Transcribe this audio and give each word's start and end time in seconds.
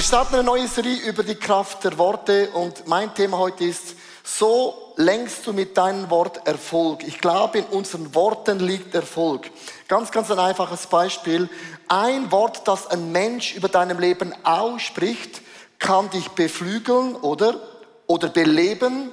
Wir 0.00 0.06
starten 0.06 0.36
eine 0.36 0.44
neue 0.44 0.66
Serie 0.66 0.96
über 1.02 1.22
die 1.22 1.34
Kraft 1.34 1.84
der 1.84 1.98
Worte 1.98 2.48
und 2.54 2.86
mein 2.86 3.14
Thema 3.14 3.36
heute 3.36 3.64
ist, 3.64 3.96
so 4.24 4.94
lenkst 4.96 5.46
du 5.46 5.52
mit 5.52 5.76
deinem 5.76 6.08
Wort 6.08 6.46
Erfolg. 6.46 7.06
Ich 7.06 7.20
glaube, 7.20 7.58
in 7.58 7.64
unseren 7.66 8.14
Worten 8.14 8.60
liegt 8.60 8.94
Erfolg. 8.94 9.50
Ganz, 9.88 10.10
ganz 10.10 10.30
ein 10.30 10.38
einfaches 10.38 10.86
Beispiel. 10.86 11.50
Ein 11.88 12.32
Wort, 12.32 12.66
das 12.66 12.86
ein 12.86 13.12
Mensch 13.12 13.54
über 13.54 13.68
deinem 13.68 13.98
Leben 13.98 14.32
ausspricht, 14.42 15.42
kann 15.78 16.08
dich 16.08 16.30
beflügeln, 16.30 17.14
oder? 17.16 17.60
Oder 18.06 18.30
beleben. 18.30 19.12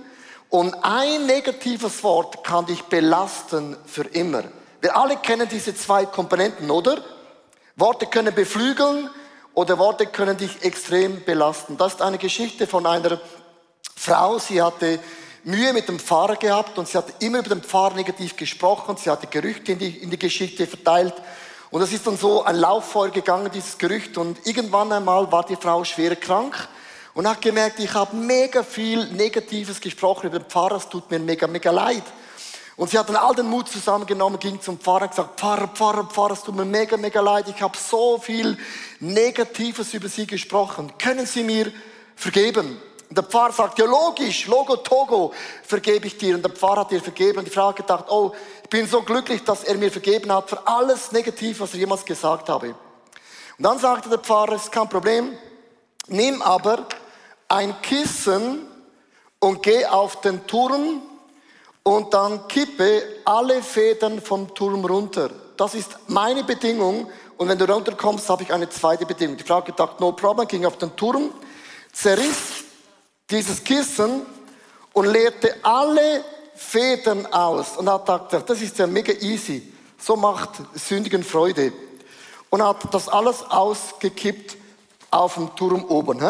Und 0.50 0.74
ein 0.83 1.25
negatives 1.25 2.02
Wort 2.02 2.46
kann 2.46 2.66
dich 2.66 2.83
belasten 2.83 3.75
für 3.86 4.06
immer. 4.06 4.46
Wir 4.80 4.96
alle 4.96 5.18
kennen 5.18 5.50
diese 5.52 5.75
zwei 5.75 6.06
Komponenten, 6.06 6.72
oder? 6.72 7.04
Worte 7.75 8.06
können 8.06 8.33
beflügeln 8.33 9.10
oder 9.57 9.79
Worte 9.79 10.06
können 10.06 10.38
dich 10.38 10.64
extrem 10.64 11.24
belasten. 11.25 11.78
Das 11.78 11.93
ist 11.93 12.02
eine 12.04 12.20
Geschichte 12.20 12.68
von 12.68 12.86
einer 12.86 13.20
Frau, 13.96 14.38
sie 14.38 14.61
hatte 14.61 15.00
Mühe 15.46 15.74
mit 15.74 15.88
dem 15.88 15.97
Pfarrer 15.97 16.36
gehabt 16.36 16.78
und 16.78 16.88
sie 16.88 16.96
hat 16.96 17.24
immer 17.24 17.39
über 17.39 17.50
den 17.50 17.64
Pfarrer 17.64 17.96
negativ 17.96 18.36
gesprochen. 18.36 18.97
Sie 18.97 19.10
hatte 19.10 19.25
Gerüchte 19.25 19.71
in 19.71 19.80
die, 19.80 19.97
in 19.97 20.11
die 20.11 20.20
Geschichte 20.20 20.68
verteilt. 20.68 21.16
Und 21.71 21.82
es 21.82 21.92
ist 21.92 22.06
dann 22.06 22.18
so 22.18 22.43
ein 22.43 22.56
Lauffeuer 22.57 23.10
gegangen, 23.10 23.50
dieses 23.52 23.80
Gerücht. 23.80 24.20
Und 24.20 24.46
irgendwann 24.46 24.92
einmal 24.92 25.32
war 25.32 25.43
die 25.43 25.56
Frau 25.56 25.83
schwer 25.83 26.16
krank 26.16 26.68
und 27.16 27.28
hat 27.28 27.42
gemerkt, 27.42 27.80
ich 27.80 27.92
habe 27.96 28.16
mega 28.16 28.61
viel 28.61 29.08
Negatives 29.08 29.82
gesprochen 29.82 30.28
über 30.28 30.38
den 30.38 30.47
Pfarrer. 30.47 30.75
Es 30.75 30.88
tut 30.88 31.10
mir 31.10 31.18
mega, 31.18 31.47
mega 31.47 31.71
leid. 31.71 32.03
Und 32.78 32.92
sie 32.92 33.00
hat 33.00 33.09
dann 33.09 33.16
all 33.16 33.33
den 33.33 33.50
Mut 33.50 33.67
zusammengenommen, 33.67 34.39
ging 34.39 34.61
zum 34.61 34.80
Pfarrer 34.80 35.03
und 35.06 35.09
gesagt, 35.09 35.39
Pfarrer, 35.39 35.67
Pfarrer, 35.67 36.03
Pfarrer, 36.06 36.33
es 36.33 36.44
tut 36.44 36.56
mir 36.56 36.64
mega, 36.64 36.95
mega 36.95 37.19
leid. 37.22 37.50
Ich 37.50 37.59
habe 37.59 37.75
so 37.75 38.19
viel 38.19 38.56
Negatives 39.00 39.95
über 39.95 40.08
Sie 40.08 40.28
gesprochen. 40.28 40.94
Können 41.00 41.25
Sie 41.25 41.44
mir 41.44 41.72
vergeben? 42.16 42.80
Und 43.09 43.17
der 43.17 43.23
Pfarrer 43.23 43.52
sagt, 43.52 43.80
ja 43.80 43.86
logisch, 43.86 44.45
Logo 44.45 44.75
Togo, 44.75 45.34
vergebe 45.64 46.06
ich 46.06 46.19
dir. 46.19 46.36
Und 46.36 46.44
der 46.44 46.52
Pfarrer 46.52 46.81
hat 46.81 46.92
ihr 46.92 47.02
vergeben. 47.02 47.39
Und 47.39 47.45
die 47.45 47.52
Frau 47.52 47.69
hat 47.69 47.78
gedacht, 47.78 48.06
oh, 48.09 48.34
ich 48.61 48.69
bin 48.69 48.88
so 48.88 49.02
glücklich, 49.02 49.44
dass 49.44 49.64
er 49.64 49.75
mir 49.75 49.91
vergeben 49.91 50.31
hat 50.31 50.47
für 50.47 50.67
alles 50.67 51.12
Negativ, 51.12 51.59
was 51.59 51.73
er 51.73 51.80
jemals 51.80 52.06
gesagt 52.06 52.47
habe. 52.47 52.75
Und 53.58 53.64
dann 53.64 53.80
sagte 53.80 54.08
der 54.08 54.19
Pfarrer, 54.19 54.53
es 54.53 54.66
ist 54.66 54.72
kein 54.72 54.88
Problem, 54.88 55.36
nimm 56.08 56.44
aber 56.44 56.86
ein 57.47 57.81
Kissen 57.81 58.67
und 59.39 59.64
geh 59.64 59.84
auf 59.88 60.22
den 60.22 60.45
Turm 60.45 61.02
und 61.88 62.13
dann 62.13 62.49
kippe 62.49 63.02
alle 63.23 63.63
Federn 63.63 64.21
vom 64.21 64.53
Turm 64.53 64.83
runter. 64.83 65.30
Das 65.55 65.73
ist 65.73 65.97
meine 66.07 66.44
Bedingung. 66.44 67.09
Und 67.38 67.47
wenn 67.47 67.57
du 67.57 67.63
runterkommst, 67.63 68.29
habe 68.29 68.44
ich 68.44 68.52
eine 68.52 68.67
zweite 68.67 69.05
Bedingung. 69.05 69.38
Die 69.38 69.45
Frau 69.45 69.55
hat 69.55 69.67
gedacht, 69.67 69.97
no 70.02 70.11
problem, 70.11 70.45
ging 70.49 70.66
auf 70.66 70.77
den 70.77 70.94
Turm, 70.97 71.31
zerriss 71.94 72.66
dieses 73.29 73.63
Kissen 73.63 74.25
und 74.91 75.05
leerte 75.05 75.55
alle 75.63 76.25
Federn 76.55 77.25
aus. 77.27 77.77
Und 77.77 77.89
hat 77.89 78.05
gedacht, 78.05 78.49
das 78.49 78.61
ist 78.61 78.77
ja 78.77 78.85
mega 78.85 79.13
easy. 79.13 79.72
So 79.97 80.17
macht 80.17 80.61
Sündigen 80.73 81.23
Freude. 81.23 81.72
Und 82.49 82.61
hat 82.61 82.94
das 82.94 83.07
alles 83.07 83.44
ausgekippt 83.44 84.57
auf 85.09 85.35
dem 85.35 85.55
Turm 85.55 85.85
oben. 85.85 86.22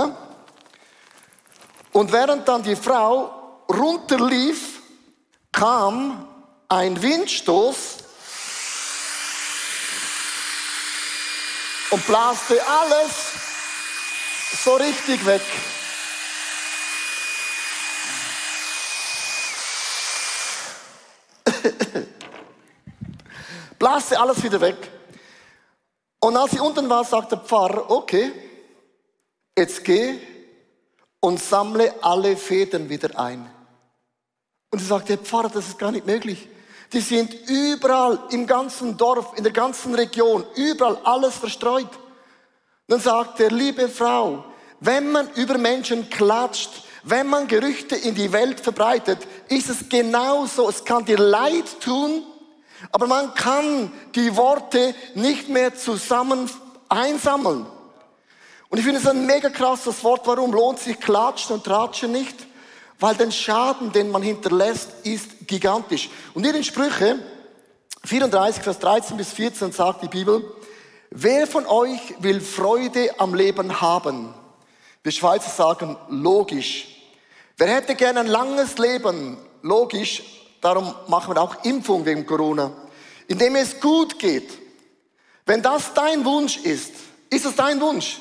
Und 1.94 2.12
während 2.12 2.48
dann 2.48 2.62
die 2.62 2.76
Frau 2.76 3.32
runterlief, 3.68 4.77
kam 5.52 6.28
ein 6.70 7.02
Windstoß 7.02 7.98
und 11.92 12.06
blaste 12.06 12.62
alles 12.68 13.32
so 14.64 14.76
richtig 14.76 15.26
weg. 15.26 15.42
blaste 23.80 24.20
alles 24.20 24.44
wieder 24.44 24.60
weg. 24.62 24.92
Und 26.20 26.36
als 26.36 26.52
sie 26.52 26.60
unten 26.60 26.90
war, 26.90 27.04
sagte 27.04 27.38
der 27.38 27.46
Pfarrer, 27.46 27.90
okay, 27.90 28.32
jetzt 29.58 29.84
geh 29.84 30.20
und 31.20 31.42
sammle 31.42 31.94
alle 32.04 32.36
Federn 32.36 32.90
wieder 32.90 33.18
ein. 33.18 33.50
Und 34.70 34.80
sie 34.80 34.86
sagt, 34.86 35.10
Herr 35.10 35.18
Pfarrer, 35.18 35.50
das 35.50 35.68
ist 35.68 35.80
gar 35.80 35.92
nicht 35.92 36.06
möglich. 36.06 36.48
Die 36.94 37.02
sind 37.02 37.34
überall 37.50 38.20
im 38.32 38.48
ganzen 38.48 38.98
Dorf, 38.98 39.34
in 39.36 39.44
der 39.44 39.54
ganzen 39.54 39.94
Region, 39.94 40.46
überall 40.56 40.98
alles 41.04 41.36
verstreut. 41.36 41.90
Dann 42.88 43.00
sagt 43.00 43.40
er, 43.40 43.52
liebe 43.52 43.90
Frau, 43.90 44.46
wenn 44.80 45.12
man 45.12 45.30
über 45.34 45.58
Menschen 45.58 46.10
klatscht, 46.10 46.84
wenn 47.04 47.28
man 47.28 47.48
Gerüchte 47.48 47.96
in 47.96 48.16
die 48.16 48.32
Welt 48.32 48.60
verbreitet, 48.60 49.20
ist 49.50 49.70
es 49.70 49.90
genauso. 49.90 50.70
Es 50.70 50.84
kann 50.84 51.06
dir 51.06 51.18
leid 51.18 51.80
tun, 51.82 52.24
aber 52.92 53.08
man 53.08 53.34
kann 53.34 53.92
die 54.16 54.36
Worte 54.36 54.94
nicht 55.16 55.50
mehr 55.50 55.76
zusammen 55.76 56.50
einsammeln. 56.90 57.66
Und 58.70 58.78
ich 58.78 58.84
finde 58.84 59.00
es 59.00 59.08
ein 59.08 59.26
mega 59.26 59.50
krasses 59.50 60.04
Wort. 60.04 60.28
Warum 60.28 60.52
lohnt 60.52 60.80
sich 60.80 61.00
Klatschen 61.00 61.56
und 61.56 61.64
Tratschen 61.64 62.12
nicht? 62.12 62.47
Weil 63.00 63.16
der 63.16 63.32
Schaden, 63.32 63.92
den 63.92 64.10
man 64.12 64.22
hinterlässt, 64.22 64.90
ist 65.04 65.48
gigantisch. 65.48 66.10
Und 66.34 66.46
in 66.46 66.54
den 66.54 66.64
Sprüche 66.64 67.20
34, 68.04 68.64
Vers 68.64 68.80
13 68.80 69.18
bis 69.18 69.32
14 69.34 69.72
sagt 69.72 70.04
die 70.04 70.08
Bibel, 70.08 70.44
wer 71.12 71.46
von 71.48 71.66
euch 71.66 72.00
will 72.20 72.42
Freude 72.42 73.20
am 73.20 73.36
Leben 73.36 73.82
haben? 73.82 74.34
Wir 75.04 75.12
Schweizer 75.12 75.50
sagen 75.50 75.98
logisch. 76.10 76.88
Wer 77.58 77.68
hätte 77.68 77.96
gerne 77.96 78.22
ein 78.22 78.28
langes 78.28 78.78
Leben? 78.78 79.38
Logisch. 79.62 80.24
Darum 80.62 80.94
machen 81.08 81.36
wir 81.36 81.42
auch 81.42 81.64
Impfung 81.64 82.06
wegen 82.06 82.26
Corona. 82.26 82.72
Indem 83.28 83.56
es 83.56 83.80
gut 83.80 84.20
geht. 84.20 84.50
Wenn 85.46 85.62
das 85.62 85.94
dein 85.94 86.26
Wunsch 86.26 86.58
ist, 86.58 86.92
ist 87.30 87.46
es 87.46 87.56
dein 87.56 87.80
Wunsch? 87.80 88.20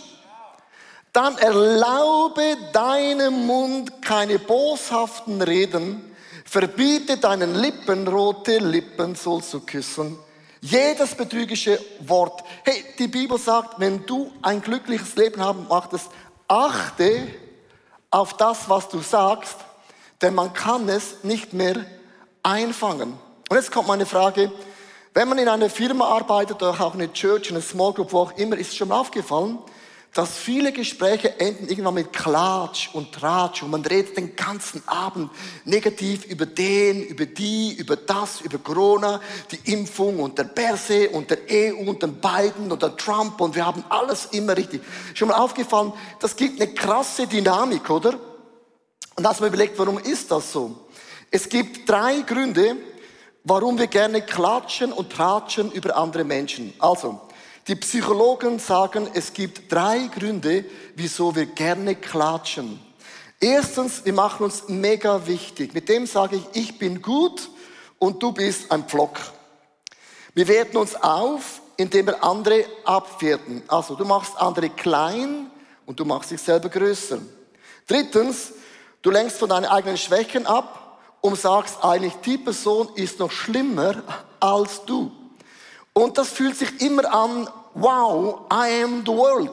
Dann 1.17 1.39
erlaube 1.39 2.59
deinem 2.75 3.47
Mund 3.47 4.03
keine 4.03 4.39
boshaften 4.39 5.41
Reden, 5.41 6.15
verbiete 6.45 7.17
deinen 7.17 7.55
Lippen 7.55 8.07
rote 8.07 8.59
Lippen 8.59 9.15
sollst 9.15 9.55
du 9.55 9.61
küssen. 9.61 10.19
Jedes 10.61 11.15
betrügische 11.15 11.81
Wort. 12.01 12.45
Hey, 12.65 12.85
die 12.99 13.09
Bibel 13.09 13.39
sagt, 13.39 13.81
wenn 13.81 14.05
du 14.05 14.31
ein 14.43 14.61
glückliches 14.61 15.17
Leben 15.17 15.41
haben 15.41 15.67
möchtest, 15.71 16.11
achte 16.49 17.29
auf 18.11 18.35
das, 18.35 18.69
was 18.69 18.91
du 18.91 19.01
sagst, 19.01 19.57
denn 20.21 20.35
man 20.35 20.53
kann 20.53 20.87
es 20.91 21.25
nicht 21.25 21.55
mehr 21.55 21.77
einfangen. 22.43 23.15
Und 23.49 23.57
jetzt 23.57 23.73
kommt 23.73 23.89
meine 23.89 24.05
Frage, 24.05 24.53
wenn 25.15 25.29
man 25.29 25.39
in 25.39 25.49
einer 25.49 25.71
Firma 25.71 26.09
arbeitet 26.09 26.57
oder 26.57 26.79
auch 26.79 26.95
in 26.95 27.01
einer 27.01 27.13
Church, 27.15 27.49
in 27.49 27.57
einer 27.57 27.65
Small 27.65 27.95
Group, 27.95 28.13
wo 28.13 28.19
auch 28.21 28.37
immer, 28.37 28.59
ist 28.59 28.73
es 28.73 28.77
schon 28.77 28.89
mal 28.89 29.01
aufgefallen, 29.01 29.59
dass 30.17 30.39
viele 30.39 30.73
Gespräche 30.73 31.39
enden 31.39 31.69
irgendwann 31.69 31.93
mit 31.93 32.11
Klatsch 32.11 32.89
und 32.95 33.13
Tratsch 33.13 33.63
und 33.63 33.71
man 33.71 33.85
redet 33.85 34.17
den 34.17 34.35
ganzen 34.35 34.83
Abend 34.89 35.31
negativ 35.67 36.25
über 36.25 36.47
den, 36.47 37.03
über 37.03 37.27
die, 37.27 37.75
über 37.75 37.97
das, 37.97 38.41
über 38.41 38.57
Corona, 38.57 39.21
die 39.51 39.73
Impfung 39.73 40.21
und 40.21 40.39
der 40.39 40.45
Perse 40.45 41.11
und 41.11 41.29
der 41.31 41.41
EU 41.51 41.91
und 41.91 42.03
den 42.03 42.15
Biden 42.15 42.73
und 42.73 42.81
der 42.81 42.97
Trump 42.97 43.39
und 43.43 43.55
wir 43.55 43.67
haben 43.67 43.85
alles 43.91 44.25
immer 44.33 44.57
richtig. 44.57 44.81
Schon 45.13 45.29
mal 45.29 45.35
aufgefallen, 45.35 45.93
das 46.19 46.35
gibt 46.35 46.63
eine 46.63 46.73
krasse 46.73 47.27
Dynamik, 47.27 47.91
oder? 47.91 48.15
Und 49.17 49.23
da 49.23 49.29
hast 49.29 49.41
man 49.41 49.51
überlegt, 49.51 49.79
warum 49.79 49.99
ist 49.99 50.31
das 50.31 50.51
so? 50.51 50.89
Es 51.31 51.47
gibt 51.47 51.87
drei 51.87 52.23
Gründe, 52.23 52.77
warum 53.45 53.79
wir 53.79 53.87
gerne 53.87 54.23
klatschen 54.23 54.93
und 54.95 55.13
tratschen 55.13 55.71
über 55.73 55.95
andere 55.95 56.25
Menschen. 56.25 56.73
Also, 56.79 57.21
die 57.69 57.77
Psychologen 57.77 58.59
sagen, 58.59 59.09
es 59.15 59.33
gibt 59.33 59.73
drei 59.73 60.07
Gründe, 60.07 60.65
wieso 60.95 61.35
wir 61.35 61.47
gerne 61.47 61.97
klatschen. 61.97 62.81
Erstens, 63.41 64.05
wir 64.05 64.13
machen 64.13 64.45
uns 64.45 64.69
mega 64.69 65.27
wichtig. 65.27 65.75
Mit 65.75 65.89
dem 65.89 66.07
sage 66.07 66.37
ich, 66.37 66.63
ich 66.63 66.79
bin 66.79 67.03
gut 67.03 67.51
und 67.99 68.23
du 68.23 68.33
bist 68.33 68.71
ein 68.71 68.85
Pflock. 68.85 69.19
Wir 70.35 70.47
werten 70.49 70.77
uns 70.77 70.95
auf, 70.95 71.61
indem 71.77 72.07
wir 72.07 72.23
andere 72.23 72.65
abwerten. 72.85 73.63
Also 73.69 73.95
du 73.97 74.05
machst 74.05 74.37
andere 74.37 74.71
klein 74.71 75.51
und 75.87 75.99
du 75.99 76.05
machst 76.05 76.31
dich 76.31 76.41
selber 76.41 76.69
größer. 76.69 77.19
Drittens, 77.87 78.53
du 79.03 79.11
lenkst 79.11 79.39
von 79.39 79.49
deinen 79.49 79.67
eigenen 79.67 79.97
Schwächen 79.97 80.47
ab 80.47 81.01
und 81.21 81.39
sagst 81.39 81.83
eigentlich, 81.83 82.15
die 82.25 82.39
Person 82.39 82.89
ist 82.95 83.19
noch 83.19 83.31
schlimmer 83.31 84.03
als 84.41 84.85
du. 84.85 85.11
Und 85.99 86.19
das 86.19 86.29
fühlt 86.29 86.59
sich 86.59 86.83
immer 86.83 87.11
an, 87.11 87.49
wow, 87.73 88.43
I 88.53 88.83
am 88.85 89.01
the 89.01 89.13
world. 89.13 89.51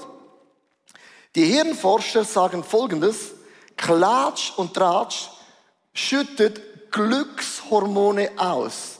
Die 1.36 1.46
Hirnforscher 1.46 2.26
sagen 2.26 2.66
Folgendes, 2.66 3.32
Klatsch 3.78 4.52
und 4.58 4.74
Tratsch 4.74 5.30
schüttet 5.94 6.92
Glückshormone 6.92 8.32
aus. 8.36 9.00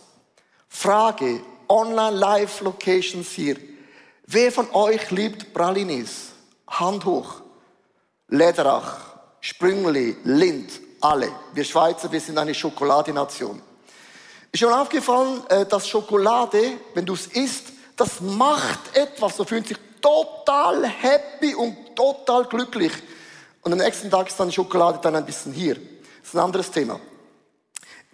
Frage, 0.70 1.42
Online-Live-Locations 1.68 3.30
hier. 3.32 3.58
Wer 4.26 4.50
von 4.50 4.72
euch 4.72 5.12
liebt 5.12 5.54
Pralinis? 5.54 6.30
Hand 6.70 7.04
hoch. 7.04 7.42
Lederach, 8.30 9.18
Sprüngli, 9.42 10.16
Lind, 10.24 10.80
alle. 11.02 11.30
Wir 11.54 11.66
Schweizer, 11.66 12.10
wir 12.10 12.22
sind 12.22 12.38
eine 12.38 12.54
Schokoladination. 12.54 13.62
Ist 14.54 14.60
schon 14.60 14.72
aufgefallen, 14.72 15.42
äh, 15.50 15.66
dass 15.66 15.88
Schokolade, 15.88 16.74
wenn 16.94 17.08
du 17.08 17.16
es 17.16 17.26
isst, 17.26 17.74
das 17.96 18.22
macht 18.22 18.96
etwas. 18.96 19.36
Du 19.36 19.46
fühlst 19.46 19.72
dich 19.72 19.78
total 20.00 20.86
happy 20.86 21.56
und 21.56 21.96
total 21.96 22.46
glücklich. 22.46 22.92
Und 23.64 23.72
am 23.74 23.80
nächsten 23.80 24.12
Tag 24.12 24.28
ist 24.28 24.40
dann 24.40 24.52
Schokolade 24.52 25.00
dann 25.02 25.16
ein 25.16 25.26
bisschen 25.26 25.54
hier. 25.54 25.74
Das 25.74 26.30
ist 26.30 26.36
ein 26.36 26.42
anderes 26.42 26.70
Thema. 26.70 27.00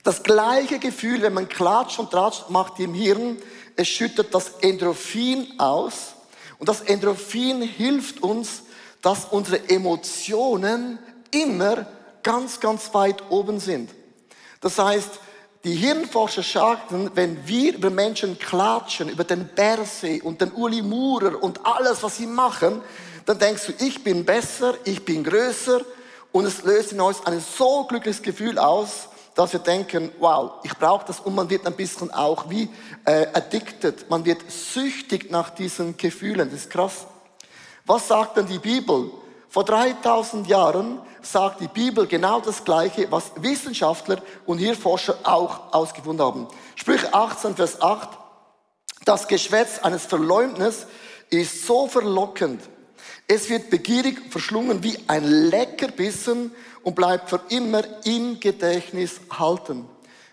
Das 0.02 0.24
gleiche 0.24 0.80
Gefühl, 0.80 1.22
wenn 1.24 1.34
man 1.34 1.50
klatscht 1.50 2.00
und 2.00 2.10
tratscht, 2.10 2.50
macht 2.50 2.80
im 2.80 2.94
Hirn, 2.94 3.36
es 3.76 3.90
schüttet 3.90 4.34
das 4.34 4.52
Endorphin 4.62 5.60
aus. 5.60 6.14
Und 6.58 6.70
das 6.70 6.80
Endorphin 6.80 7.64
hilft 7.64 8.24
uns, 8.24 8.62
dass 9.02 9.26
unsere 9.26 9.68
Emotionen 9.70 11.00
immer 11.32 11.86
ganz, 12.24 12.62
ganz 12.62 12.94
weit 12.94 13.30
oben 13.30 13.60
sind. 13.60 13.90
Das 14.62 14.80
heißt, 14.80 15.20
die 15.64 15.76
Hirnforscher 15.76 16.44
sagten, 16.44 17.12
wenn 17.16 17.46
wir 17.46 17.76
über 17.76 17.90
Menschen 17.90 18.40
klatschen, 18.40 19.10
über 19.10 19.26
den 19.26 19.48
Berse 19.48 20.22
und 20.24 20.40
den 20.40 20.52
Uli 20.54 20.82
Murer 20.82 21.42
und 21.42 21.66
alles, 21.66 22.02
was 22.02 22.18
sie 22.18 22.28
machen, 22.28 22.82
dann 23.26 23.38
denkst 23.38 23.68
du, 23.68 23.86
ich 23.86 24.04
bin 24.04 24.24
besser, 24.24 24.76
ich 24.86 25.04
bin 25.04 25.24
größer 25.24 25.82
und 26.32 26.46
es 26.46 26.64
löst 26.64 26.94
in 26.94 27.02
uns 27.02 27.26
ein 27.26 27.42
so 27.42 27.84
glückliches 27.84 28.22
Gefühl 28.22 28.58
aus, 28.58 29.10
dass 29.36 29.52
wir 29.54 29.60
denken, 29.60 30.12
wow, 30.20 30.54
ich 30.64 30.76
brauche 30.78 31.06
das 31.06 31.20
und 31.20 31.36
man 31.36 31.50
wird 31.50 31.66
ein 31.68 31.76
bisschen 31.76 32.12
auch 32.12 32.50
wie 32.50 32.70
äh, 33.06 33.28
addicted, 33.34 34.10
man 34.10 34.26
wird 34.26 34.50
süchtig 34.50 35.30
nach 35.30 35.50
diesen 35.50 35.98
Gefühlen, 35.98 36.50
das 36.50 36.62
ist 36.62 36.70
krass. 36.70 37.06
Was 37.86 38.08
sagt 38.08 38.38
denn 38.38 38.48
die 38.48 38.60
Bibel? 38.60 39.12
Vor 39.50 39.66
3000 39.66 40.48
Jahren 40.48 41.00
sagt 41.22 41.62
die 41.62 41.68
Bibel 41.68 42.08
genau 42.08 42.42
das 42.42 42.64
Gleiche, 42.64 43.12
was 43.12 43.32
Wissenschaftler 43.38 44.22
und 44.46 44.58
hier 44.58 44.76
Forscher 44.76 45.18
auch 45.24 45.74
ausgefunden 45.74 46.26
haben. 46.26 46.48
Sprüche 46.76 47.14
18, 47.14 47.56
Vers 47.56 47.82
8. 47.82 48.10
Das 49.06 49.28
Geschwätz 49.28 49.80
eines 49.80 50.06
Verleumders 50.06 50.88
ist 51.30 51.66
so 51.66 51.88
verlockend. 51.88 52.62
Es 53.28 53.50
wird 53.50 53.70
begierig 53.70 54.32
verschlungen 54.32 54.84
wie 54.84 54.98
ein 55.08 55.24
Leckerbissen 55.24 56.52
und 56.84 56.96
bleibt 56.96 57.30
für 57.30 57.42
immer 57.50 57.84
im 58.06 58.40
Gedächtnis 58.40 59.22
halten. 59.30 59.86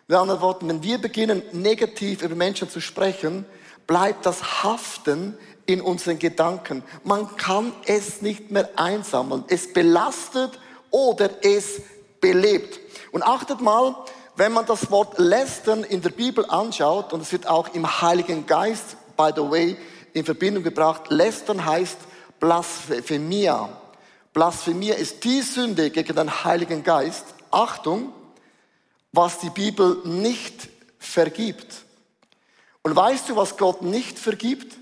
Mit 0.08 0.16
anderen 0.16 0.40
Worten, 0.40 0.68
wenn 0.68 0.82
wir 0.82 0.98
beginnen, 0.98 1.42
negativ 1.52 2.22
über 2.22 2.34
Menschen 2.34 2.70
zu 2.70 2.80
sprechen, 2.80 3.44
bleibt 3.86 4.24
das 4.24 4.62
haften 4.62 5.36
in 5.66 5.80
unseren 5.80 6.18
Gedanken. 6.18 6.82
Man 7.04 7.36
kann 7.36 7.72
es 7.86 8.22
nicht 8.22 8.50
mehr 8.50 8.70
einsammeln. 8.76 9.44
Es 9.48 9.72
belastet 9.72 10.58
oder 10.96 11.28
es 11.44 11.82
belebt. 12.22 12.80
Und 13.12 13.22
achtet 13.22 13.60
mal, 13.60 13.94
wenn 14.34 14.52
man 14.52 14.64
das 14.64 14.90
Wort 14.90 15.18
lästern 15.18 15.84
in 15.84 16.00
der 16.00 16.08
Bibel 16.08 16.46
anschaut, 16.46 17.12
und 17.12 17.20
es 17.20 17.32
wird 17.32 17.46
auch 17.46 17.74
im 17.74 18.00
Heiligen 18.00 18.46
Geist, 18.46 18.96
by 19.14 19.30
the 19.36 19.42
way, 19.42 19.76
in 20.14 20.24
Verbindung 20.24 20.62
gebracht, 20.62 21.10
lästern 21.10 21.66
heißt 21.66 21.98
Blasphemia. 22.40 23.68
Blasphemia 24.32 24.94
ist 24.94 25.22
die 25.24 25.42
Sünde 25.42 25.90
gegen 25.90 26.16
den 26.16 26.44
Heiligen 26.44 26.82
Geist. 26.82 27.26
Achtung, 27.50 28.14
was 29.12 29.38
die 29.40 29.50
Bibel 29.50 29.98
nicht 30.04 30.70
vergibt. 30.98 31.84
Und 32.82 32.96
weißt 32.96 33.28
du, 33.28 33.36
was 33.36 33.58
Gott 33.58 33.82
nicht 33.82 34.18
vergibt? 34.18 34.78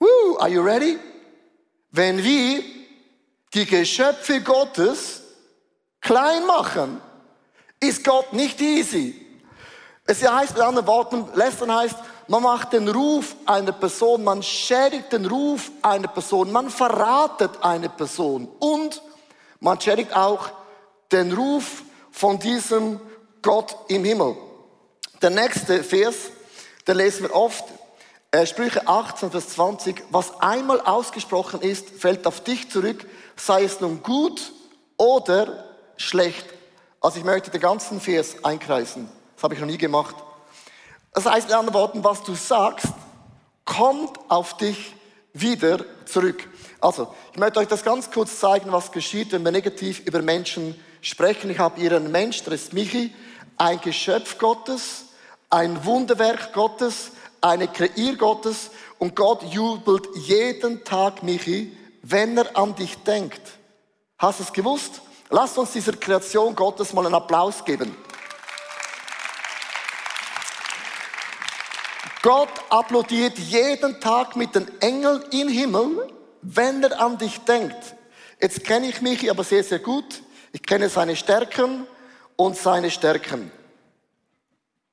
Woo, 0.00 0.38
are 0.38 0.50
you 0.50 0.60
ready? 0.60 0.98
Wenn 1.92 2.22
wir 2.24 2.77
die 3.54 3.66
Geschöpfe 3.66 4.40
Gottes 4.40 5.22
klein 6.00 6.46
machen, 6.46 7.00
ist 7.80 8.04
Gott 8.04 8.32
nicht 8.32 8.60
easy. 8.60 9.24
Es 10.04 10.26
heißt 10.26 10.54
mit 10.54 10.62
anderen 10.62 10.86
Worten, 10.86 11.28
lästern 11.34 11.74
heißt, 11.74 11.96
man 12.28 12.42
macht 12.42 12.72
den 12.72 12.88
Ruf 12.88 13.36
einer 13.46 13.72
Person, 13.72 14.24
man 14.24 14.42
schädigt 14.42 15.12
den 15.12 15.26
Ruf 15.26 15.70
einer 15.82 16.08
Person, 16.08 16.52
man 16.52 16.70
verratet 16.70 17.50
eine 17.62 17.88
Person 17.88 18.48
und 18.58 19.02
man 19.60 19.80
schädigt 19.80 20.14
auch 20.14 20.50
den 21.10 21.32
Ruf 21.32 21.82
von 22.10 22.38
diesem 22.38 23.00
Gott 23.40 23.74
im 23.88 24.04
Himmel. 24.04 24.36
Der 25.22 25.30
nächste 25.30 25.82
Vers, 25.82 26.16
den 26.86 26.96
lesen 26.96 27.22
wir 27.24 27.34
oft 27.34 27.64
äh, 28.30 28.44
Sprüche 28.44 28.86
18, 28.86 29.30
Vers 29.30 29.48
20, 29.50 30.04
was 30.10 30.40
einmal 30.40 30.80
ausgesprochen 30.82 31.62
ist, 31.62 31.88
fällt 31.90 32.26
auf 32.26 32.42
dich 32.42 32.70
zurück, 32.70 33.06
sei 33.38 33.64
es 33.64 33.80
nun 33.80 34.02
gut 34.02 34.52
oder 34.96 35.64
schlecht. 35.96 36.46
Also 37.00 37.18
ich 37.18 37.24
möchte 37.24 37.50
den 37.50 37.60
ganzen 37.60 38.00
Vers 38.00 38.44
einkreisen. 38.44 39.08
Das 39.34 39.44
habe 39.44 39.54
ich 39.54 39.60
noch 39.60 39.66
nie 39.66 39.78
gemacht. 39.78 40.16
Das 41.12 41.26
heißt 41.26 41.48
in 41.48 41.54
anderen 41.54 41.74
Worten, 41.74 42.04
was 42.04 42.22
du 42.22 42.34
sagst, 42.34 42.88
kommt 43.64 44.18
auf 44.28 44.56
dich 44.56 44.94
wieder 45.32 45.84
zurück. 46.06 46.48
Also, 46.80 47.12
ich 47.32 47.38
möchte 47.38 47.60
euch 47.60 47.68
das 47.68 47.84
ganz 47.84 48.10
kurz 48.10 48.38
zeigen, 48.38 48.72
was 48.72 48.92
geschieht, 48.92 49.32
wenn 49.32 49.44
wir 49.44 49.52
negativ 49.52 50.00
über 50.00 50.22
Menschen 50.22 50.74
sprechen. 51.00 51.50
Ich 51.50 51.58
habe 51.58 51.80
hier 51.80 51.92
einen 51.92 52.10
Mensch, 52.10 52.42
der 52.44 52.54
ist 52.54 52.72
Michi, 52.72 53.12
ein 53.56 53.80
Geschöpf 53.80 54.38
Gottes, 54.38 55.06
ein 55.50 55.84
Wunderwerk 55.84 56.52
Gottes, 56.52 57.10
eine 57.40 57.68
Kreier 57.68 58.14
Gottes 58.16 58.70
und 58.98 59.14
Gott 59.16 59.42
jubelt 59.42 60.08
jeden 60.14 60.84
Tag, 60.84 61.22
Michi, 61.22 61.76
wenn 62.10 62.38
er 62.38 62.56
an 62.56 62.74
dich 62.74 62.96
denkt. 62.98 63.40
Hast 64.16 64.40
du 64.40 64.44
es 64.44 64.52
gewusst? 64.52 65.00
Lass 65.30 65.58
uns 65.58 65.72
dieser 65.72 65.92
Kreation 65.92 66.54
Gottes 66.54 66.92
mal 66.92 67.04
einen 67.04 67.14
Applaus 67.14 67.64
geben. 67.64 67.94
Gott 72.22 72.48
applaudiert 72.70 73.38
jeden 73.38 74.00
Tag 74.00 74.36
mit 74.36 74.54
den 74.54 74.80
Engeln 74.80 75.22
im 75.30 75.48
Himmel, 75.48 76.08
wenn 76.42 76.82
er 76.82 76.98
an 77.00 77.18
dich 77.18 77.38
denkt. 77.40 77.94
Jetzt 78.40 78.64
kenne 78.64 78.88
ich 78.88 79.00
Michi 79.00 79.30
aber 79.30 79.44
sehr, 79.44 79.62
sehr 79.62 79.78
gut. 79.78 80.22
Ich 80.52 80.62
kenne 80.62 80.88
seine 80.88 81.14
Stärken 81.14 81.86
und 82.36 82.56
seine 82.56 82.90
Stärken. 82.90 83.52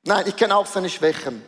Nein, 0.04 0.26
ich 0.28 0.36
kenne 0.36 0.56
auch 0.56 0.66
seine 0.66 0.90
Schwächen. 0.90 1.44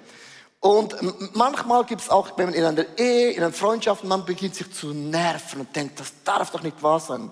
Und 0.67 0.97
manchmal 1.33 1.86
gibt 1.86 2.01
es 2.01 2.09
auch, 2.09 2.38
wenn 2.38 2.47
man 2.47 2.53
in 2.53 2.65
einer 2.65 2.86
Ehe, 2.97 3.31
in 3.31 3.41
einer 3.41 3.53
Freundschaft, 3.53 4.03
man 4.03 4.25
beginnt 4.25 4.53
sich 4.53 4.69
zu 4.74 4.88
nerven 4.88 5.62
und 5.62 5.74
denkt, 5.74 5.97
das 5.97 6.12
darf 6.25 6.51
doch 6.51 6.62
nicht 6.62 6.83
wahr 6.83 7.00
sein. 7.00 7.31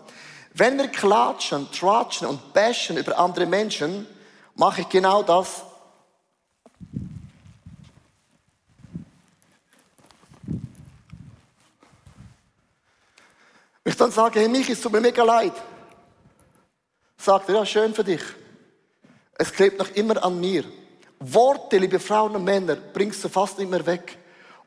Wenn 0.53 0.77
wir 0.77 0.87
klatschen, 0.87 1.69
tratschen 1.69 2.27
und 2.27 2.53
bashen 2.53 2.95
über 2.95 3.19
andere 3.19 3.45
Menschen, 3.45 4.07
mache 4.55 4.79
ich 4.79 4.87
genau 4.87 5.21
das. 5.21 5.63
Ich 13.83 13.97
dann 13.97 14.11
sage, 14.11 14.39
hey 14.39 14.47
Michi, 14.47 14.71
es 14.71 14.79
tut 14.79 14.93
mir 14.93 15.01
mega 15.01 15.23
leid. 15.25 15.53
Sagt 17.17 17.49
er, 17.49 17.55
ja, 17.55 17.65
schön 17.65 17.93
für 17.93 18.05
dich. 18.05 18.23
Es 19.33 19.51
klebt 19.51 19.77
noch 19.77 19.89
immer 19.89 20.23
an 20.23 20.39
mir. 20.39 20.63
Worte, 21.33 21.77
liebe 21.77 21.99
Frauen 21.99 22.35
und 22.35 22.43
Männer, 22.43 22.75
bringst 22.75 23.23
du 23.23 23.29
fast 23.29 23.57
nicht 23.57 23.71
mehr 23.71 23.85
weg. 23.85 24.17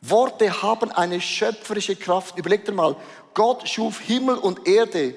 Worte 0.01 0.63
haben 0.63 0.91
eine 0.91 1.21
schöpferische 1.21 1.95
Kraft. 1.95 2.37
Überleg 2.37 2.65
dir 2.65 2.73
mal, 2.73 2.97
Gott 3.33 3.69
schuf 3.69 4.01
Himmel 4.01 4.37
und 4.37 4.67
Erde 4.67 5.15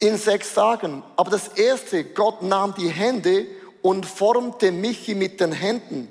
in 0.00 0.18
sechs 0.18 0.52
Tagen. 0.52 1.02
Aber 1.16 1.30
das 1.30 1.48
erste, 1.48 2.04
Gott 2.04 2.42
nahm 2.42 2.74
die 2.74 2.88
Hände 2.88 3.46
und 3.80 4.04
formte 4.04 4.70
Michi 4.70 5.14
mit 5.14 5.40
den 5.40 5.52
Händen. 5.52 6.08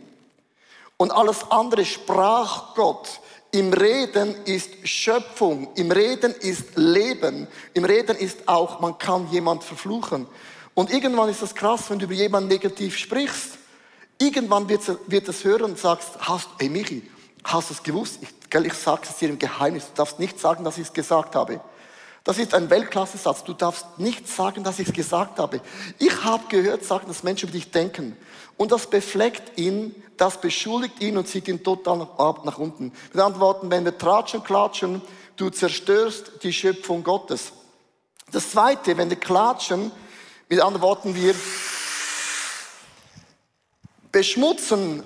Und 0.98 1.12
alles 1.12 1.46
andere 1.52 1.86
sprach 1.86 2.74
Gott. 2.74 3.20
Im 3.52 3.72
Reden 3.72 4.36
ist 4.46 4.88
Schöpfung, 4.88 5.68
im 5.76 5.92
Reden 5.92 6.34
ist 6.34 6.76
Leben, 6.76 7.48
im 7.76 7.86
Reden 7.86 8.18
ist 8.18 8.48
auch, 8.48 8.80
man 8.80 8.98
kann 8.98 9.30
jemand 9.30 9.64
verfluchen. 9.64 10.26
Und 10.74 10.92
irgendwann 10.92 11.30
ist 11.30 11.44
das 11.44 11.54
krass, 11.54 11.88
wenn 11.90 12.00
du 12.00 12.06
über 12.06 12.16
jemanden 12.16 12.50
negativ 12.50 12.98
sprichst. 12.98 13.60
Irgendwann 14.20 14.70
wird, 14.70 14.82
wird 15.08 15.28
es 15.28 15.44
hören 15.44 15.64
und 15.64 15.80
sagst, 15.80 16.12
hast, 16.20 16.50
hey 16.60 16.70
Michi, 16.70 17.10
hast 17.44 17.70
du 17.70 17.74
es 17.74 17.84
gewusst? 17.84 18.20
Ich, 18.22 18.50
gell, 18.50 18.66
ich 18.66 18.74
sage 18.74 19.02
es 19.10 19.18
dir 19.18 19.30
im 19.30 19.40
Geheimnis. 19.40 19.88
Du 19.88 19.94
darfst 19.96 20.20
nicht 20.20 20.40
sagen, 20.40 20.64
dass 20.64 20.78
ich 20.78 20.88
es 20.88 20.94
gesagt 20.94 21.36
habe. 21.36 21.62
Das 22.24 22.38
ist 22.38 22.54
ein 22.54 22.70
Weltklasse-Satz. 22.70 23.44
Du 23.44 23.54
darfst 23.54 23.86
nicht 23.98 24.30
sagen, 24.30 24.64
dass 24.64 24.80
ich 24.80 24.88
es 24.88 24.94
gesagt 24.94 25.40
habe. 25.40 25.60
Ich 26.00 26.24
habe 26.24 26.44
gehört 26.48 26.86
sagen, 26.86 27.08
dass 27.08 27.24
Menschen 27.24 27.50
über 27.50 27.58
dich 27.58 27.72
denken. 27.72 28.16
Und 28.56 28.72
das 28.72 28.88
befleckt 28.88 29.58
ihn, 29.60 29.94
das 30.16 30.40
beschuldigt 30.40 31.02
ihn 31.02 31.18
und 31.18 31.28
zieht 31.28 31.48
ihn 31.50 31.64
total 31.64 31.98
nach, 31.98 32.44
nach 32.46 32.58
unten. 32.58 32.94
Mit 33.12 33.22
anderen 33.22 33.42
Worten, 33.42 33.72
wenn 33.72 33.84
wir 33.84 33.98
tratschen, 33.98 34.44
klatschen, 34.44 35.02
du 35.36 35.50
zerstörst 35.50 36.44
die 36.44 36.54
Schöpfung 36.54 37.04
Gottes. 37.04 37.52
Das 38.32 38.52
Zweite, 38.52 38.96
wenn 38.98 39.10
wir 39.10 39.18
klatschen, 39.18 39.92
mit 40.48 40.62
anderen 40.62 40.82
Worten, 40.82 41.16
wir 41.16 41.36
beschmutzen 44.14 45.04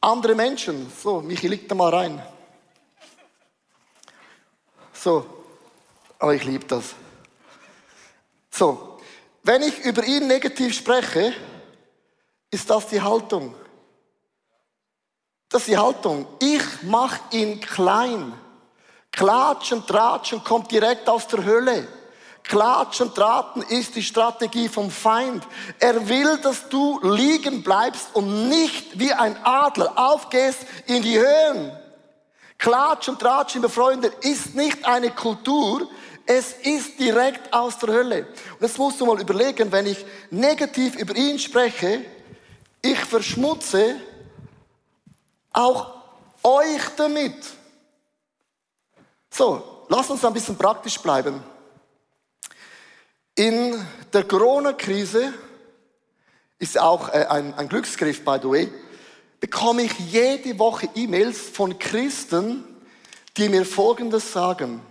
andere 0.00 0.36
Menschen. 0.36 0.92
So, 1.02 1.20
Michi, 1.20 1.48
leg 1.48 1.68
da 1.68 1.74
mal 1.74 1.92
rein. 1.92 2.22
So, 4.92 5.26
aber 6.20 6.34
ich 6.34 6.44
liebe 6.44 6.64
das. 6.66 6.94
So, 8.50 9.00
wenn 9.42 9.62
ich 9.62 9.80
über 9.80 10.04
ihn 10.04 10.28
negativ 10.28 10.74
spreche, 10.74 11.34
ist 12.50 12.70
das 12.70 12.86
die 12.86 13.00
Haltung. 13.00 13.54
Das 15.48 15.62
ist 15.62 15.68
die 15.68 15.78
Haltung. 15.78 16.26
Ich 16.38 16.82
mache 16.82 17.20
ihn 17.30 17.60
klein. 17.60 18.32
Klatschen, 19.10 19.84
tratschen 19.86 20.44
kommt 20.44 20.70
direkt 20.70 21.08
aus 21.08 21.26
der 21.26 21.44
Hölle. 21.44 21.88
Klatschen, 22.44 23.14
traten 23.14 23.62
ist 23.62 23.94
die 23.94 24.02
Strategie 24.02 24.68
vom 24.68 24.90
Feind. 24.90 25.46
Er 25.78 26.08
will, 26.08 26.38
dass 26.38 26.68
du 26.68 27.00
liegen 27.02 27.62
bleibst 27.62 28.08
und 28.14 28.48
nicht 28.48 28.98
wie 28.98 29.12
ein 29.12 29.36
Adler 29.44 29.92
aufgehst 29.96 30.66
in 30.86 31.02
die 31.02 31.18
Höhen. 31.18 31.72
Klatschen, 32.58 33.18
tratschen, 33.18 33.62
liebe 33.62 33.72
Freunde, 33.72 34.08
ist 34.20 34.54
nicht 34.54 34.84
eine 34.84 35.10
Kultur, 35.10 35.88
es 36.26 36.52
ist 36.52 36.98
direkt 37.00 37.52
aus 37.52 37.78
der 37.78 37.92
Hölle. 37.92 38.26
Und 38.26 38.62
das 38.62 38.78
musst 38.78 39.00
du 39.00 39.06
mal 39.06 39.20
überlegen, 39.20 39.72
wenn 39.72 39.86
ich 39.86 40.04
negativ 40.30 40.96
über 40.96 41.16
ihn 41.16 41.38
spreche, 41.38 42.04
ich 42.80 42.98
verschmutze 42.98 43.96
auch 45.52 45.94
euch 46.42 46.82
damit. 46.96 47.34
So, 49.30 49.84
lass 49.88 50.10
uns 50.10 50.24
ein 50.24 50.32
bisschen 50.32 50.56
praktisch 50.56 50.98
bleiben. 50.98 51.42
In 53.34 53.86
der 54.12 54.24
Corona-Krise 54.24 55.32
ist 56.58 56.78
auch 56.78 57.08
äh, 57.08 57.24
ein, 57.30 57.54
ein 57.54 57.68
Glücksgriff, 57.68 58.22
by 58.24 58.36
the 58.42 58.48
way, 58.48 58.72
bekomme 59.40 59.82
ich 59.82 59.98
jede 59.98 60.58
Woche 60.58 60.88
E-Mails 60.94 61.40
von 61.40 61.78
Christen, 61.78 62.62
die 63.38 63.48
mir 63.48 63.64
Folgendes 63.64 64.32
sagen. 64.32 64.82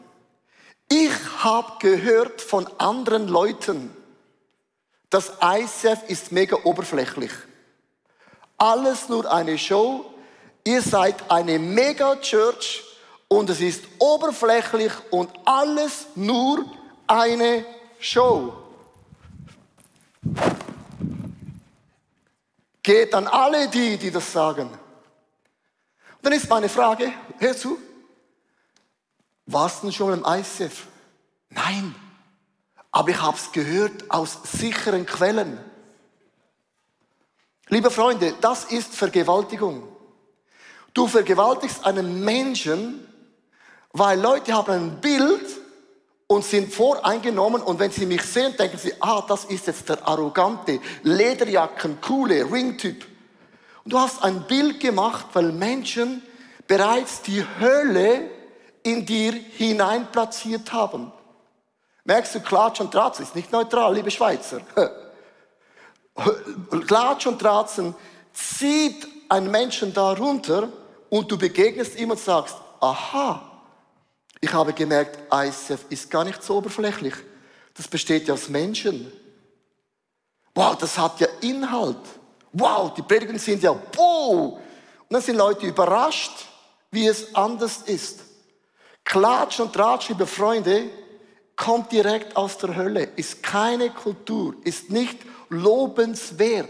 Ich 0.89 1.11
habe 1.37 1.73
gehört 1.79 2.41
von 2.41 2.67
anderen 2.79 3.27
Leuten, 3.27 3.95
das 5.11 5.33
ICF 5.39 6.09
ist 6.09 6.31
mega 6.31 6.57
oberflächlich. 6.63 7.31
Alles 8.57 9.07
nur 9.07 9.31
eine 9.31 9.57
Show. 9.57 10.05
Ihr 10.63 10.81
seid 10.81 11.29
eine 11.29 11.59
Mega-Church 11.59 12.83
und 13.27 13.49
es 13.49 13.61
ist 13.61 13.83
oberflächlich 13.99 14.93
und 15.11 15.29
alles 15.45 16.07
nur 16.15 16.65
eine 17.07 17.65
Show. 18.01 18.51
Geht 22.81 23.13
an 23.13 23.27
alle 23.27 23.69
die, 23.69 23.97
die 23.97 24.09
das 24.09 24.31
sagen. 24.31 24.67
Und 24.69 24.79
dann 26.23 26.33
ist 26.33 26.49
meine 26.49 26.67
Frage, 26.67 27.13
hör 27.37 27.55
zu, 27.55 27.77
warst 29.45 29.83
du 29.83 29.91
schon 29.91 30.13
im 30.13 30.25
ICF? 30.27 30.87
Nein, 31.49 31.93
aber 32.91 33.09
ich 33.09 33.21
habe 33.21 33.37
es 33.37 33.51
gehört 33.51 34.09
aus 34.09 34.39
sicheren 34.43 35.05
Quellen. 35.05 35.63
Liebe 37.67 37.91
Freunde, 37.91 38.33
das 38.41 38.65
ist 38.65 38.95
Vergewaltigung. 38.95 39.87
Du 40.95 41.07
vergewaltigst 41.07 41.85
einen 41.85 42.25
Menschen, 42.25 43.07
weil 43.91 44.19
Leute 44.19 44.53
haben 44.53 44.71
ein 44.71 45.01
Bild 45.01 45.60
und 46.31 46.45
sind 46.45 46.73
voreingenommen 46.73 47.61
und 47.61 47.77
wenn 47.77 47.91
sie 47.91 48.05
mich 48.05 48.23
sehen, 48.23 48.55
denken 48.57 48.77
sie, 48.77 48.93
ah, 49.01 49.21
das 49.27 49.43
ist 49.43 49.67
jetzt 49.67 49.89
der 49.89 50.07
arrogante, 50.07 50.79
Lederjacken, 51.03 51.99
coole 51.99 52.49
Ringtyp. 52.49 53.05
Und 53.83 53.91
du 53.91 53.99
hast 53.99 54.23
ein 54.23 54.47
Bild 54.47 54.79
gemacht, 54.79 55.25
weil 55.33 55.51
Menschen 55.51 56.21
bereits 56.67 57.21
die 57.23 57.45
Hölle 57.59 58.29
in 58.81 59.05
dir 59.05 59.33
hinein 59.33 60.09
platziert 60.09 60.71
haben. 60.71 61.11
Merkst 62.05 62.35
du, 62.35 62.39
Klatsch 62.39 62.79
und 62.79 62.91
Tratz 62.93 63.19
ist 63.19 63.35
nicht 63.35 63.51
neutral, 63.51 63.93
liebe 63.93 64.09
Schweizer. 64.09 64.61
Klatsch 66.87 67.27
und 67.27 67.39
Tratzen 67.39 67.93
zieht 68.31 69.05
einen 69.27 69.51
Menschen 69.51 69.93
da 69.93 70.13
runter 70.13 70.69
und 71.09 71.29
du 71.29 71.37
begegnest 71.37 71.99
ihm 71.99 72.11
und 72.11 72.19
sagst, 72.21 72.55
aha, 72.79 73.50
ich 74.41 74.51
habe 74.51 74.73
gemerkt, 74.73 75.19
ICF 75.31 75.85
ist 75.89 76.09
gar 76.09 76.23
nicht 76.23 76.41
so 76.41 76.57
oberflächlich. 76.57 77.13
Das 77.75 77.87
besteht 77.87 78.27
ja 78.27 78.33
aus 78.33 78.49
Menschen. 78.49 79.11
Wow, 80.55 80.75
das 80.75 80.97
hat 80.97 81.19
ja 81.19 81.27
Inhalt. 81.41 81.97
Wow, 82.51 82.93
die 82.93 83.03
Predigten 83.03 83.39
sind 83.39 83.61
ja 83.61 83.79
wow. 83.95 84.53
Und 84.53 85.13
dann 85.13 85.21
sind 85.21 85.37
Leute 85.37 85.67
überrascht, 85.67 86.31
wie 86.89 87.07
es 87.07 87.33
anders 87.35 87.83
ist. 87.85 88.19
Klatsch 89.05 89.59
und 89.59 89.73
Tratsch, 89.73 90.09
liebe 90.09 90.25
Freunde, 90.25 90.89
kommt 91.55 91.91
direkt 91.91 92.35
aus 92.35 92.57
der 92.57 92.75
Hölle, 92.75 93.03
ist 93.15 93.43
keine 93.43 93.91
Kultur, 93.91 94.55
ist 94.63 94.89
nicht 94.89 95.19
lobenswert, 95.49 96.69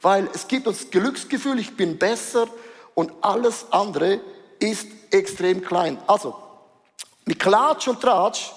weil 0.00 0.28
es 0.34 0.48
gibt 0.48 0.66
uns 0.66 0.90
Glücksgefühl, 0.90 1.58
ich 1.58 1.76
bin 1.76 1.98
besser 1.98 2.46
und 2.94 3.12
alles 3.20 3.66
andere 3.70 4.20
ist 4.58 4.86
extrem 5.10 5.62
klein. 5.62 5.98
Also, 6.06 6.43
mit 7.24 7.38
Klatsch 7.38 7.88
und 7.88 8.00
Tratsch 8.00 8.52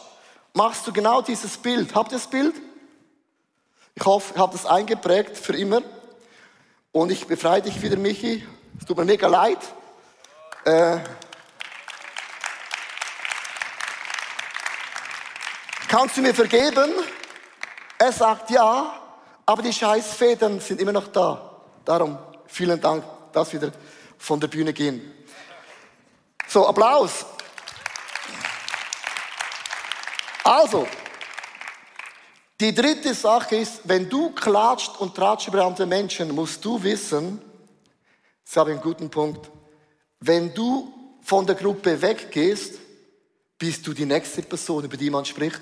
machst 0.53 0.85
du 0.87 0.93
genau 0.93 1.21
dieses 1.21 1.57
Bild. 1.57 1.93
Habt 1.95 2.11
ihr 2.11 2.17
das 2.17 2.27
Bild? 2.27 2.55
Ich 3.95 4.05
hoffe, 4.05 4.33
ich 4.35 4.39
habe 4.39 4.51
das 4.51 4.65
eingeprägt 4.65 5.37
für 5.37 5.55
immer. 5.55 5.81
Und 6.91 7.11
ich 7.11 7.27
befreie 7.27 7.61
dich 7.61 7.81
wieder, 7.81 7.97
Michi. 7.97 8.45
Es 8.79 8.85
tut 8.85 8.97
mir 8.97 9.05
mega 9.05 9.27
leid. 9.27 9.59
Äh, 10.65 10.99
kannst 15.87 16.17
du 16.17 16.21
mir 16.21 16.33
vergeben? 16.33 16.91
Er 17.97 18.11
sagt 18.11 18.49
ja, 18.51 18.93
aber 19.45 19.61
die 19.61 19.73
Scheißfedern 19.73 20.59
sind 20.59 20.81
immer 20.81 20.91
noch 20.91 21.07
da. 21.07 21.61
Darum 21.85 22.17
vielen 22.47 22.81
Dank, 22.81 23.03
dass 23.31 23.53
wir 23.53 23.61
wieder 23.61 23.71
von 24.17 24.39
der 24.39 24.47
Bühne 24.47 24.73
gehen. 24.73 25.13
So, 26.47 26.67
Applaus. 26.67 27.25
Also, 30.47 30.87
die 32.57 32.73
dritte 32.73 33.13
Sache 33.13 33.57
ist, 33.57 33.81
wenn 33.83 34.07
du 34.07 34.29
klatscht 34.29 34.95
und 34.97 35.13
tratscht 35.13 35.49
über 35.49 35.65
andere 35.65 35.85
Menschen, 35.85 36.33
musst 36.33 36.63
du 36.63 36.81
wissen, 36.81 37.41
das 38.45 38.55
habe 38.55 38.69
ich 38.69 38.75
einen 38.75 38.83
guten 38.83 39.09
Punkt, 39.09 39.51
wenn 40.21 40.53
du 40.53 41.19
von 41.21 41.45
der 41.45 41.55
Gruppe 41.55 42.01
weggehst, 42.01 42.75
bist 43.59 43.85
du 43.85 43.91
die 43.91 44.05
nächste 44.05 44.41
Person, 44.41 44.85
über 44.85 44.95
die 44.95 45.09
man 45.09 45.25
spricht. 45.25 45.59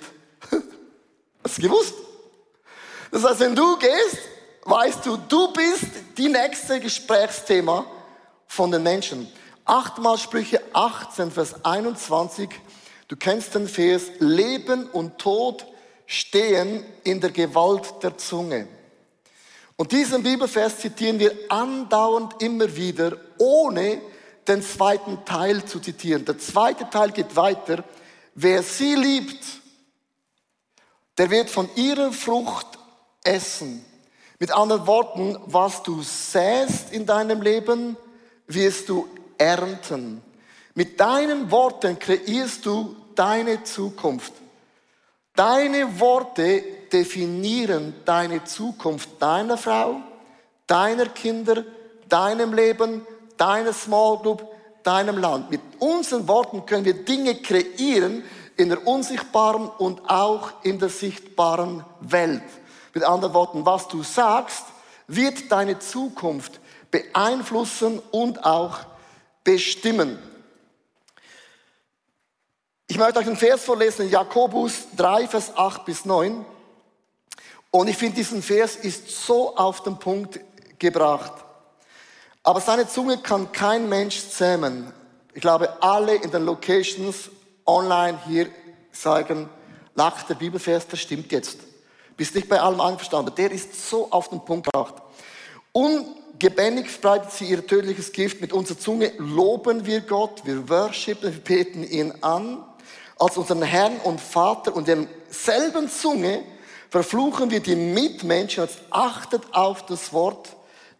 Hast 1.43 1.57
du 1.57 1.61
gewusst? 1.63 1.95
Das 3.09 3.23
heißt, 3.23 3.39
wenn 3.39 3.55
du 3.55 3.79
gehst, 3.79 4.19
weißt 4.65 5.03
du, 5.03 5.17
du 5.17 5.51
bist 5.51 5.93
die 6.15 6.29
nächste 6.29 6.79
Gesprächsthema 6.79 7.87
von 8.45 8.69
den 8.69 8.83
Menschen. 8.83 9.31
Achtmal 9.65 10.19
Sprüche 10.19 10.61
18, 10.73 11.31
Vers 11.31 11.65
21 11.65 12.51
Du 13.07 13.15
kennst 13.15 13.53
den 13.53 13.67
Vers, 13.67 14.03
Leben 14.19 14.87
und 14.89 15.17
Tod 15.19 15.65
stehen 16.07 16.83
in 17.03 17.21
der 17.21 17.31
Gewalt 17.31 17.93
der 18.01 18.17
Zunge. 18.17 18.67
Und 19.75 19.91
diesen 19.91 20.23
Bibelvers 20.23 20.79
zitieren 20.79 21.19
wir 21.19 21.33
andauernd 21.49 22.41
immer 22.41 22.75
wieder, 22.75 23.17
ohne 23.37 24.01
den 24.47 24.61
zweiten 24.61 25.25
Teil 25.25 25.65
zu 25.65 25.79
zitieren. 25.79 26.23
Der 26.25 26.39
zweite 26.39 26.89
Teil 26.89 27.11
geht 27.11 27.35
weiter. 27.35 27.83
Wer 28.35 28.63
sie 28.63 28.95
liebt, 28.95 29.43
der 31.17 31.29
wird 31.29 31.49
von 31.49 31.69
ihrer 31.75 32.11
Frucht 32.11 32.67
essen. 33.23 33.83
Mit 34.39 34.51
anderen 34.51 34.85
Worten, 34.87 35.37
was 35.45 35.83
du 35.83 36.01
säst 36.01 36.91
in 36.91 37.05
deinem 37.05 37.41
Leben, 37.41 37.97
wirst 38.47 38.89
du 38.89 39.07
ernten. 39.37 40.21
Mit 40.75 40.99
deinen 40.99 41.49
Worten 41.51 41.97
kreierst 41.97 42.65
du 42.65 42.97
deine 43.15 43.63
Zukunft. 43.63 44.33
Deine 45.33 45.99
Worte 46.01 46.61
definieren 46.91 47.93
deine 48.03 48.43
Zukunft 48.43 49.09
deiner 49.19 49.57
Frau, 49.57 50.01
deiner 50.67 51.05
Kinder, 51.07 51.63
deinem 52.09 52.53
Leben, 52.53 53.07
deiner 53.37 53.71
Small 53.71 54.17
Group, 54.17 54.45
deinem 54.83 55.17
Land. 55.17 55.49
Mit 55.49 55.61
unseren 55.79 56.27
Worten 56.27 56.65
können 56.65 56.83
wir 56.83 57.05
Dinge 57.05 57.35
kreieren 57.35 58.23
in 58.57 58.67
der 58.67 58.85
unsichtbaren 58.85 59.69
und 59.69 60.09
auch 60.09 60.51
in 60.63 60.77
der 60.79 60.89
sichtbaren 60.89 61.85
Welt. 62.01 62.43
Mit 62.93 63.03
anderen 63.05 63.33
Worten, 63.33 63.65
was 63.65 63.87
du 63.87 64.03
sagst, 64.03 64.65
wird 65.07 65.51
deine 65.51 65.79
Zukunft 65.79 66.59
beeinflussen 66.91 68.01
und 68.11 68.45
auch 68.45 68.79
bestimmen. 69.43 70.17
Ich 72.95 72.99
möchte 72.99 73.19
euch 73.19 73.27
einen 73.27 73.35
Vers 73.35 73.65
vorlesen, 73.65 74.09
Jakobus 74.09 74.85
3, 74.95 75.27
Vers 75.27 75.51
8 75.53 75.83
bis 75.83 76.05
9. 76.05 76.45
Und 77.69 77.89
ich 77.89 77.97
finde, 77.97 78.15
diesen 78.15 78.41
Vers 78.41 78.77
ist 78.77 79.09
so 79.25 79.53
auf 79.57 79.83
den 79.83 79.97
Punkt 79.97 80.39
gebracht. 80.79 81.33
Aber 82.41 82.61
seine 82.61 82.87
Zunge 82.87 83.17
kann 83.17 83.51
kein 83.51 83.89
Mensch 83.89 84.29
zähmen. 84.29 84.93
Ich 85.33 85.41
glaube, 85.41 85.83
alle 85.83 86.15
in 86.15 86.31
den 86.31 86.45
Locations 86.45 87.31
online 87.65 88.17
hier 88.27 88.47
sagen, 88.93 89.49
lacht 89.93 90.29
der 90.29 90.35
Bibelvers, 90.35 90.87
das 90.87 91.01
stimmt 91.01 91.33
jetzt. 91.33 91.57
Bist 92.15 92.33
nicht 92.33 92.47
bei 92.47 92.61
allem 92.61 92.79
einverstanden. 92.79 93.35
Der 93.35 93.51
ist 93.51 93.89
so 93.89 94.09
auf 94.09 94.29
den 94.29 94.39
Punkt 94.39 94.71
gebracht. 94.71 94.95
Ungebändigt 95.73 96.91
verbreitet 96.91 97.33
sie 97.33 97.49
ihr 97.49 97.67
tödliches 97.67 98.13
Gift. 98.13 98.39
Mit 98.39 98.53
unserer 98.53 98.79
Zunge 98.79 99.11
loben 99.17 99.85
wir 99.85 99.99
Gott, 99.99 100.45
wir 100.45 100.69
worshipen, 100.69 101.33
wir 101.33 101.41
beten 101.41 101.83
ihn 101.83 102.13
an 102.21 102.63
als 103.17 103.37
unseren 103.37 103.61
Herrn 103.61 103.97
und 104.03 104.19
Vater 104.19 104.75
und 104.75 104.87
derselben 104.87 105.89
Zunge 105.89 106.43
verfluchen 106.89 107.49
wir 107.51 107.61
die 107.61 107.75
Mitmenschen. 107.75 108.63
Jetzt 108.63 108.79
achtet 108.89 109.53
auf 109.53 109.85
das 109.85 110.11
Wort. 110.13 110.55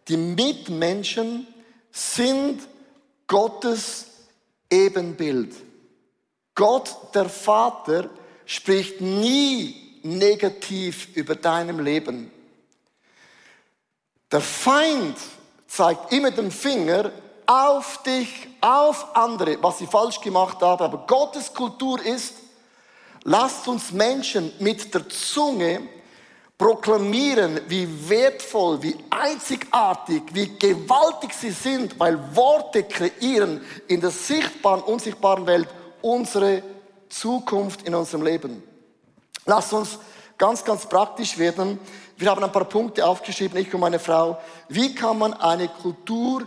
Die 0.08 0.16
Mitmenschen 0.16 1.46
sind 1.90 2.60
Gottes 3.26 4.06
Ebenbild. 4.70 5.54
Gott, 6.54 6.96
der 7.14 7.28
Vater, 7.28 8.08
spricht 8.46 9.00
nie 9.00 10.00
negativ 10.02 11.08
über 11.14 11.34
deinem 11.34 11.80
Leben. 11.80 12.30
Der 14.30 14.40
Feind 14.40 15.16
zeigt 15.66 16.12
immer 16.12 16.30
den 16.30 16.50
Finger 16.50 17.10
auf 17.46 18.02
dich, 18.02 18.48
auf 18.60 19.14
andere, 19.14 19.62
was 19.62 19.78
sie 19.78 19.86
falsch 19.86 20.20
gemacht 20.20 20.60
haben. 20.60 20.84
Aber 20.84 21.06
Gottes 21.06 21.52
Kultur 21.52 22.04
ist, 22.04 22.34
lasst 23.24 23.66
uns 23.68 23.92
Menschen 23.92 24.52
mit 24.58 24.92
der 24.92 25.08
Zunge 25.08 25.82
proklamieren, 26.58 27.60
wie 27.68 28.08
wertvoll, 28.08 28.82
wie 28.82 28.96
einzigartig, 29.10 30.22
wie 30.32 30.58
gewaltig 30.58 31.32
sie 31.34 31.50
sind, 31.50 31.98
weil 32.00 32.18
Worte 32.34 32.82
kreieren 32.84 33.62
in 33.88 34.00
der 34.00 34.10
sichtbaren, 34.10 34.82
unsichtbaren 34.82 35.46
Welt 35.46 35.68
unsere 36.00 36.62
Zukunft 37.08 37.82
in 37.82 37.94
unserem 37.94 38.22
Leben. 38.22 38.62
Lasst 39.44 39.72
uns 39.72 39.98
ganz, 40.38 40.64
ganz 40.64 40.86
praktisch 40.86 41.36
werden. 41.38 41.78
Wir 42.16 42.30
haben 42.30 42.42
ein 42.42 42.52
paar 42.52 42.64
Punkte 42.64 43.06
aufgeschrieben, 43.06 43.60
ich 43.60 43.72
und 43.72 43.80
meine 43.80 43.98
Frau. 43.98 44.38
Wie 44.68 44.94
kann 44.94 45.18
man 45.18 45.34
eine 45.34 45.68
Kultur 45.68 46.46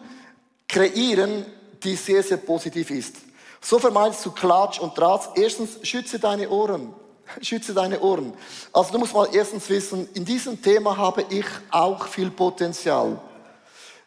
kreieren, 0.69 1.45
die 1.83 1.97
sehr, 1.97 2.23
sehr 2.23 2.37
positiv 2.37 2.89
ist? 2.91 3.17
So 3.59 3.77
vermeidest 3.77 4.25
du 4.25 4.31
Klatsch 4.31 4.79
und 4.79 4.97
Draht. 4.97 5.31
Erstens, 5.35 5.85
schütze 5.85 6.17
deine 6.17 6.49
Ohren. 6.49 6.93
Schütze 7.41 7.73
deine 7.73 7.99
Ohren. 7.99 8.33
Also 8.71 8.93
du 8.93 8.99
musst 8.99 9.13
mal 9.13 9.27
erstens 9.33 9.69
wissen, 9.69 10.07
in 10.13 10.25
diesem 10.25 10.61
Thema 10.61 10.95
habe 10.95 11.25
ich 11.29 11.45
auch 11.71 12.07
viel 12.07 12.31
Potenzial. 12.31 13.19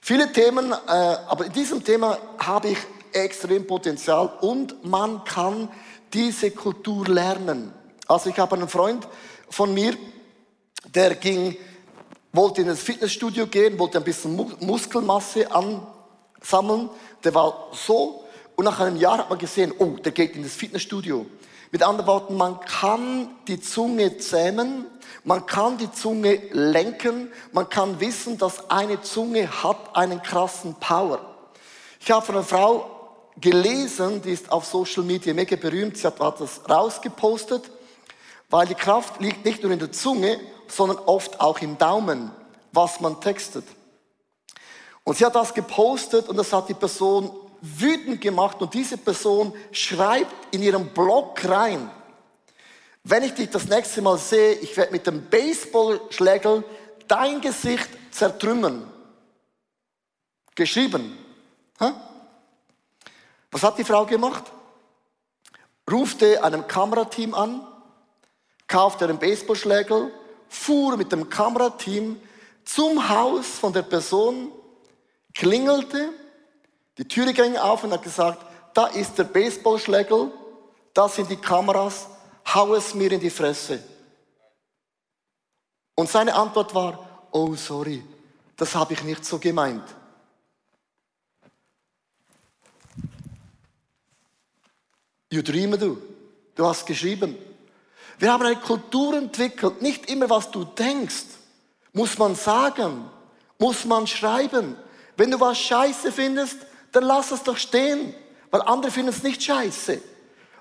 Viele 0.01 0.33
Themen, 0.33 0.73
äh, 0.73 0.77
aber 0.87 1.47
in 1.47 1.53
diesem 1.53 1.85
Thema 1.85 2.19
habe 2.39 2.71
ich 2.71 2.79
extrem 3.13 3.67
Potenzial 3.67 4.33
und 4.41 4.85
man 4.85 5.23
kann 5.25 5.69
diese 6.13 6.51
Kultur 6.51 7.07
lernen. 7.07 7.73
Also 8.09 8.31
ich 8.31 8.39
habe 8.39 8.57
einen 8.57 8.69
Freund 8.69 9.07
von 9.49 9.73
mir, 9.73 9.97
der 10.95 11.15
ging, 11.15 11.57
wollte 12.33 12.63
in 12.63 12.69
das 12.69 12.81
Fitnessstudio 12.81 13.47
gehen, 13.47 13.79
wollte 13.79 13.99
ein 13.99 14.05
bisschen 14.05 14.35
Muskelmasse 14.61 15.55
ansammeln. 16.43 16.91
Der 17.25 17.35
war 17.35 17.69
so 17.73 18.25
und 18.57 18.65
nach 18.65 18.81
einem 18.81 18.97
Jahr 18.97 19.19
hat 19.19 19.31
man 19.31 19.39
gesehen, 19.39 19.73
oh, 19.79 19.97
der 20.05 20.13
geht 20.13 20.37
in 20.37 20.43
das 20.43 20.53
Fitnessstudio. 20.53 21.27
Mit 21.71 21.83
anderen 21.83 22.07
Worten, 22.07 22.37
man 22.37 22.61
kann 22.61 23.31
die 23.49 23.61
Zunge 23.61 24.19
zähmen, 24.19 24.87
man 25.25 25.47
kann 25.47 25.79
die 25.79 25.91
Zunge 25.91 26.39
lenken, 26.53 27.33
man 27.53 27.69
kann 27.69 27.99
wissen, 27.99 28.37
dass 28.37 28.69
eine 28.69 29.01
Zunge 29.01 29.49
hat 29.63 29.97
einen 29.97 30.23
krassen 30.23 30.75
Power. 30.75 31.21
Ich 31.99 32.11
habe 32.11 32.27
von 32.27 32.35
einer 32.35 32.45
Frau 32.45 32.91
gelesen, 33.41 34.21
die 34.21 34.33
ist 34.33 34.53
auf 34.53 34.67
Social 34.67 35.03
Media 35.03 35.33
mega 35.33 35.57
berühmt, 35.57 35.97
sie 35.97 36.07
hat 36.07 36.21
das 36.21 36.61
rausgepostet, 36.69 37.71
weil 38.51 38.67
die 38.67 38.75
Kraft 38.75 39.21
liegt 39.21 39.47
nicht 39.47 39.63
nur 39.63 39.73
in 39.73 39.79
der 39.79 39.93
Zunge, 39.93 40.39
sondern 40.69 40.99
oft 41.07 41.41
auch 41.41 41.59
im 41.61 41.79
Daumen, 41.79 42.31
was 42.73 43.01
man 43.01 43.19
textet. 43.21 43.65
Und 45.05 45.17
sie 45.17 45.25
hat 45.25 45.35
das 45.35 45.53
gepostet 45.53 46.29
und 46.29 46.37
das 46.37 46.53
hat 46.53 46.69
die 46.69 46.75
Person 46.75 47.31
wütend 47.61 48.21
gemacht 48.21 48.61
und 48.61 48.75
diese 48.75 48.97
Person 48.97 49.55
schreibt 49.71 50.55
in 50.55 50.63
ihrem 50.63 50.89
Blog 50.89 51.45
rein, 51.45 51.91
wenn 53.05 53.25
ich 53.25 53.35
dich 53.35 53.51
das 53.51 53.67
nächste 53.67 54.01
Mal 54.01 54.19
sehe, 54.19 54.55
ich 54.55 54.77
werde 54.77 54.93
mit 54.93 55.07
dem 55.07 55.29
Baseballschlägel 55.29 56.65
dein 57.09 57.41
Gesicht 57.41 57.89
zertrümmern. 58.13 58.89
Geschrieben. 60.55 61.19
Ha? 61.81 61.95
Was 63.51 63.63
hat 63.63 63.79
die 63.79 63.85
Frau 63.85 64.07
gemacht? 64.07 64.45
Rufte 65.91 66.43
einem 66.45 66.67
Kamerateam 66.69 67.35
an, 67.35 67.67
kaufte 68.69 69.05
einen 69.05 69.19
Baseballschlägel, 69.19 70.13
fuhr 70.49 70.97
mit 70.97 71.11
dem 71.11 71.29
Kamerateam 71.29 72.21
zum 72.65 73.09
Haus 73.09 73.47
von 73.47 73.73
der 73.73 73.83
Person, 73.83 74.53
klingelte, 75.33 76.11
die 76.99 77.09
Türe 77.09 77.33
ging 77.33 77.57
auf 77.57 77.85
und 77.85 77.93
hat 77.93 78.03
gesagt, 78.03 78.45
da 78.75 78.87
ist 78.87 79.19
der 79.19 79.25
Baseballschlägel, 79.25 80.31
da 80.95 81.09
sind 81.09 81.31
die 81.31 81.37
Kameras, 81.37 82.07
hau 82.55 82.75
es 82.75 82.95
mir 82.95 83.11
in 83.13 83.21
die 83.21 83.31
Fresse. 83.31 83.83
Und 85.95 86.09
seine 86.09 86.35
Antwort 86.35 86.75
war, 86.75 87.29
oh 87.31 87.55
sorry, 87.55 88.05
das 88.57 88.75
habe 88.75 88.95
ich 88.95 89.03
nicht 89.05 89.25
so 89.25 89.39
gemeint. 89.39 89.85
You 95.31 95.41
dream, 95.41 95.79
du. 95.79 95.97
Du 96.55 96.67
hast 96.67 96.85
geschrieben. 96.85 97.37
Wir 98.19 98.31
haben 98.31 98.45
eine 98.45 98.57
Kultur 98.57 99.17
entwickelt. 99.17 99.81
Nicht 99.81 100.11
immer, 100.11 100.29
was 100.29 100.51
du 100.51 100.65
denkst, 100.65 101.25
muss 101.95 102.19
man 102.19 102.35
sagen, 102.35 103.09
muss 103.59 103.87
man 103.87 104.07
schreiben. 104.07 104.77
Wenn 105.17 105.31
du 105.31 105.41
was 105.41 105.59
scheiße 105.59 106.13
findest, 106.13 106.59
dann 106.93 107.05
lass 107.05 107.31
es 107.31 107.43
doch 107.43 107.57
stehen, 107.57 108.15
weil 108.51 108.63
andere 108.63 108.93
finden 108.93 109.11
es 109.11 109.23
nicht 109.23 109.43
scheiße. 109.43 110.01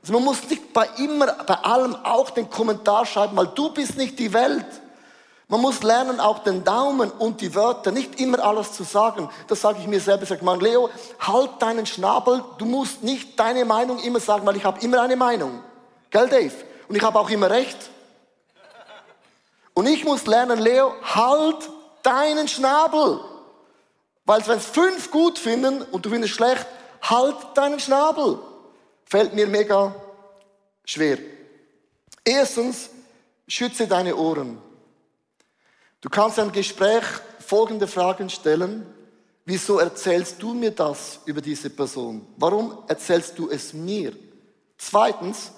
Also 0.01 0.13
man 0.13 0.23
muss 0.23 0.49
nicht 0.49 0.73
bei 0.73 0.87
immer, 0.97 1.27
bei 1.27 1.55
allem 1.55 1.95
auch 2.03 2.31
den 2.31 2.49
Kommentar 2.49 3.05
schreiben, 3.05 3.37
weil 3.37 3.47
du 3.47 3.71
bist 3.71 3.97
nicht 3.97 4.17
die 4.17 4.33
Welt. 4.33 4.65
Man 5.47 5.59
muss 5.59 5.83
lernen, 5.83 6.21
auch 6.21 6.39
den 6.39 6.63
Daumen 6.63 7.11
und 7.11 7.41
die 7.41 7.53
Wörter, 7.53 7.91
nicht 7.91 8.21
immer 8.21 8.39
alles 8.39 8.71
zu 8.71 8.83
sagen. 8.83 9.29
Das 9.47 9.59
sage 9.59 9.79
ich 9.81 9.87
mir 9.87 9.99
selber. 9.99 10.25
Sag 10.25 10.41
mal, 10.41 10.59
Leo, 10.59 10.89
halt 11.19 11.51
deinen 11.59 11.85
Schnabel. 11.85 12.41
Du 12.57 12.65
musst 12.65 13.03
nicht 13.03 13.37
deine 13.37 13.65
Meinung 13.65 13.99
immer 13.99 14.21
sagen, 14.21 14.45
weil 14.45 14.55
ich 14.55 14.63
habe 14.63 14.79
immer 14.79 15.01
eine 15.01 15.17
Meinung. 15.17 15.61
Gell, 16.09 16.29
Dave? 16.29 16.53
Und 16.87 16.95
ich 16.95 17.03
habe 17.03 17.19
auch 17.19 17.29
immer 17.29 17.49
recht. 17.49 17.77
Und 19.73 19.87
ich 19.87 20.05
muss 20.05 20.25
lernen, 20.25 20.59
Leo, 20.59 20.93
halt 21.03 21.69
deinen 22.01 22.47
Schnabel. 22.47 23.19
Weil 24.25 24.45
wenn 24.47 24.57
es 24.57 24.65
fünf 24.65 25.11
gut 25.11 25.39
finden 25.39 25.81
und 25.81 26.05
du 26.05 26.09
findest 26.09 26.33
schlecht, 26.33 26.65
halt 27.01 27.35
deinen 27.55 27.79
Schnabel. 27.79 28.39
Fällt 29.05 29.33
mir 29.33 29.47
mega 29.47 29.95
schwer. 30.85 31.17
Erstens, 32.23 32.89
schütze 33.47 33.87
deine 33.87 34.15
Ohren. 34.15 34.61
Du 35.99 36.09
kannst 36.09 36.37
im 36.37 36.51
Gespräch 36.51 37.03
folgende 37.39 37.87
Fragen 37.87 38.29
stellen. 38.29 38.85
Wieso 39.45 39.79
erzählst 39.79 40.41
du 40.41 40.53
mir 40.53 40.71
das 40.71 41.19
über 41.25 41.41
diese 41.41 41.69
Person? 41.69 42.25
Warum 42.37 42.83
erzählst 42.87 43.37
du 43.37 43.49
es 43.49 43.73
mir? 43.73 44.13
Zweitens, 44.77 45.51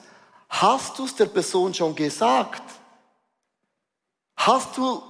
hast 0.49 0.97
du 0.97 1.05
es 1.05 1.15
der 1.15 1.25
Person 1.25 1.73
schon 1.73 1.95
gesagt? 1.95 2.63
Hast 4.35 4.75
du 4.77 5.03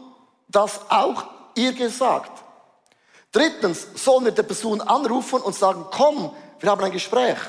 das 0.47 0.81
auch 0.89 1.25
ihr 1.55 1.73
gesagt? 1.73 2.42
Drittens, 3.33 3.87
sollen 3.95 4.25
wir 4.25 4.31
der 4.31 4.43
Person 4.43 4.79
anrufen 4.79 5.41
und 5.41 5.55
sagen, 5.55 5.85
komm, 5.91 6.33
wir 6.59 6.69
haben 6.69 6.83
ein 6.83 6.91
Gespräch. 6.91 7.39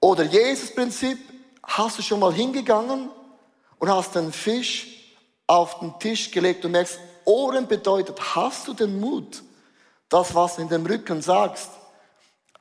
Oder 0.00 0.24
Jesus-Prinzip, 0.24 1.18
hast 1.62 1.98
du 1.98 2.02
schon 2.02 2.18
mal 2.18 2.32
hingegangen 2.32 3.10
und 3.78 3.88
hast 3.90 4.14
den 4.14 4.32
Fisch 4.32 4.88
auf 5.46 5.78
den 5.80 5.98
Tisch 5.98 6.30
gelegt 6.30 6.64
und 6.64 6.72
merkst, 6.72 6.98
Ohren 7.26 7.68
bedeutet, 7.68 8.18
hast 8.34 8.66
du 8.68 8.72
den 8.72 8.98
Mut, 8.98 9.42
das, 10.08 10.34
was 10.34 10.56
du 10.56 10.62
in 10.62 10.68
dem 10.68 10.86
Rücken 10.86 11.20
sagst, 11.20 11.70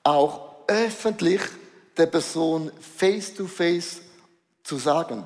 auch 0.03 0.67
öffentlich 0.67 1.41
der 1.95 2.07
Person 2.07 2.71
face 2.79 3.33
to 3.33 3.47
face 3.47 4.01
zu 4.63 4.77
sagen. 4.77 5.25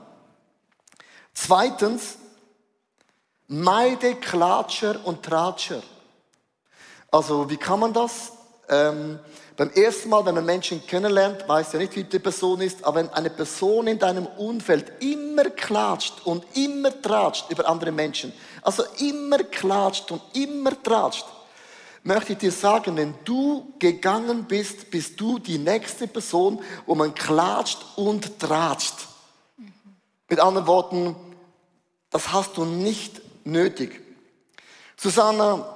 Zweitens, 1.34 2.18
meide 3.48 4.16
Klatscher 4.16 5.00
und 5.06 5.24
Tratscher. 5.24 5.82
Also, 7.12 7.50
wie 7.50 7.58
kann 7.58 7.80
man 7.80 7.94
das? 7.94 8.34
Ähm, 8.70 9.20
beim 9.56 9.72
ersten 9.72 10.10
Mal, 10.10 10.26
wenn 10.26 10.36
man 10.36 10.46
Menschen 10.46 10.86
kennenlernt, 10.86 11.48
weiß 11.48 11.74
ja 11.74 11.80
nicht, 11.80 11.96
wie 11.96 12.04
die 12.04 12.20
Person 12.20 12.62
ist, 12.62 12.84
aber 12.84 12.98
wenn 12.98 13.10
eine 13.10 13.30
Person 13.30 13.88
in 13.88 13.98
deinem 13.98 14.28
Umfeld 14.28 15.02
immer 15.02 15.46
klatscht 15.46 16.26
und 16.26 16.46
immer 16.56 17.02
tratscht 17.02 17.50
über 17.50 17.68
andere 17.68 17.92
Menschen, 17.92 18.34
also 18.62 18.84
immer 19.00 19.40
klatscht 19.40 20.12
und 20.12 20.22
immer 20.34 20.72
tratscht, 20.84 21.26
möchte 22.04 22.34
ich 22.34 22.40
dir 22.40 22.52
sagen, 22.52 22.98
wenn 22.98 23.16
du 23.24 23.74
gegangen 23.80 24.46
bist, 24.46 24.92
bist 24.92 25.20
du 25.20 25.40
die 25.40 25.58
nächste 25.58 26.08
Person, 26.08 26.62
wo 26.86 26.94
man 26.94 27.16
klatscht 27.16 27.80
und 27.96 28.40
tratscht. 28.40 29.08
Mit 30.30 30.40
anderen 30.40 30.68
Worten, 30.68 31.16
Das 32.10 32.32
hast 32.32 32.56
du 32.58 32.64
nicht 32.64 33.22
nötig. 33.48 34.02
Susanna, 34.96 35.76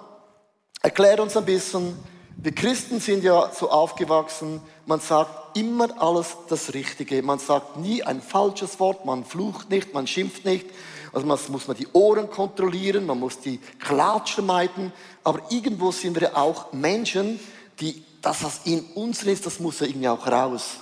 erklär 0.82 1.22
uns 1.22 1.36
ein 1.38 1.46
bisschen, 1.46 1.98
wir 2.38 2.54
Christen 2.54 3.00
sind 3.00 3.24
ja 3.24 3.52
so 3.54 3.70
aufgewachsen, 3.70 4.62
man 4.86 5.00
sagt 5.00 5.58
immer 5.58 6.02
alles 6.02 6.38
das 6.50 6.74
Richtige. 6.74 7.22
Man 7.22 7.40
sagt 7.40 7.78
nie 7.78 8.04
ein 8.04 8.22
falsches 8.22 8.80
Wort, 8.80 9.06
man 9.06 9.26
flucht 9.26 9.70
nicht, 9.70 9.94
man 9.94 10.08
schimpft 10.08 10.46
nicht. 10.46 10.66
Also 11.14 11.28
man 11.28 11.38
muss 11.50 11.68
man 11.68 11.78
die 11.78 11.88
Ohren 11.94 12.30
kontrollieren, 12.30 13.06
man 13.06 13.20
muss 13.20 13.40
die 13.40 13.60
Klatschen 13.80 14.46
meiden. 14.46 14.94
Aber 15.24 15.42
irgendwo 15.50 15.92
sind 15.92 16.20
wir 16.20 16.38
auch 16.38 16.72
Menschen, 16.72 17.40
die 17.80 18.04
das, 18.22 18.44
was 18.44 18.62
in 18.66 18.86
uns 18.96 19.24
ist, 19.24 19.46
das 19.46 19.60
muss 19.60 19.80
ja 19.80 19.88
irgendwie 19.88 20.08
auch 20.08 20.26
raus. 20.28 20.78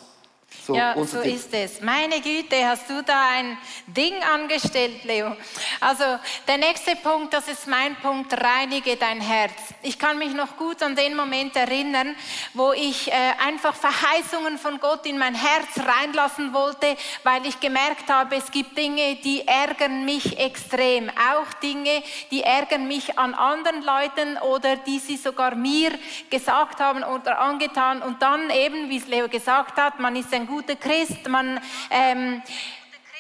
So, 0.66 0.76
ja, 0.76 0.94
so 1.06 1.22
Ding. 1.22 1.36
ist 1.36 1.54
es. 1.54 1.82
Meine 1.82 2.20
Güte, 2.22 2.68
hast 2.68 2.90
du 2.90 3.02
da 3.02 3.30
ein 3.32 3.58
Ding 3.88 4.14
angestellt, 4.24 5.04
Leo. 5.04 5.36
Also 5.80 6.04
der 6.48 6.58
nächste 6.58 6.96
Punkt, 6.96 7.34
das 7.34 7.48
ist 7.48 7.68
mein 7.68 7.96
Punkt, 7.96 8.34
reinige 8.34 8.96
dein 8.96 9.22
Herz. 9.22 9.54
Ich 9.82 9.98
kann 9.98 10.18
mich 10.18 10.34
noch 10.34 10.58
gut 10.58 10.84
an 10.84 10.96
den 10.96 11.16
Moment 11.16 11.56
erinnern, 11.56 12.16
wo 12.54 12.72
ich 12.74 13.08
äh, 13.08 13.14
einfach 13.44 13.74
Verheißungen 13.74 14.58
von 14.58 14.80
Gott 14.80 15.06
in 15.06 15.18
mein 15.18 15.36
Herz 15.36 15.68
reinlassen 15.78 16.54
wollte, 16.54 16.98
weil 17.24 17.46
ich 17.46 17.60
gemerkt 17.60 18.10
habe, 18.10 18.36
es 18.36 18.52
gibt 18.52 18.78
Dinge, 18.78 19.16
die 19.16 19.48
ärgern 19.48 20.06
mich 20.06 20.38
extrem. 20.38 21.10
Auch 21.10 21.52
Dinge, 21.62 22.04
die 22.32 22.44
ärgern 22.44 22.88
mich 22.88 23.18
an 23.18 23.34
anderen 23.34 23.84
Leuten 23.84 24.38
oder 24.38 24.76
die 24.76 25.00
sie 25.00 25.18
sogar 25.18 25.56
mir 25.56 25.92
gesagt 26.30 26.80
haben 26.80 27.04
oder 27.04 27.40
angetan. 27.40 28.02
Und 28.02 28.22
dann 28.22 28.50
eben, 28.50 28.90
wie 28.90 28.98
es 28.98 29.08
Leo 29.08 29.28
gesagt 29.28 29.78
hat, 29.78 30.00
man 30.00 30.16
ist 30.16 30.34
ein 30.34 30.49
guter 30.50 30.76
Christ, 30.76 31.28
man 31.30 31.62
ähm, 31.90 32.42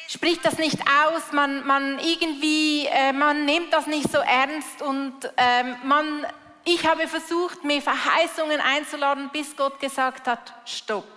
spricht 0.07 0.43
das 0.43 0.57
nicht 0.57 0.79
aus, 0.81 1.31
man, 1.31 1.65
man 1.65 1.99
irgendwie, 1.99 2.87
äh, 2.87 3.13
man 3.13 3.45
nimmt 3.45 3.71
das 3.71 3.87
nicht 3.87 4.11
so 4.11 4.17
ernst 4.17 4.81
und 4.81 5.13
ähm, 5.37 5.75
man, 5.83 6.25
ich 6.65 6.85
habe 6.85 7.07
versucht, 7.07 7.63
mir 7.63 7.81
Verheißungen 7.81 8.59
einzuladen, 8.59 9.29
bis 9.31 9.55
Gott 9.55 9.79
gesagt 9.79 10.27
hat, 10.27 10.53
stopp. 10.65 11.07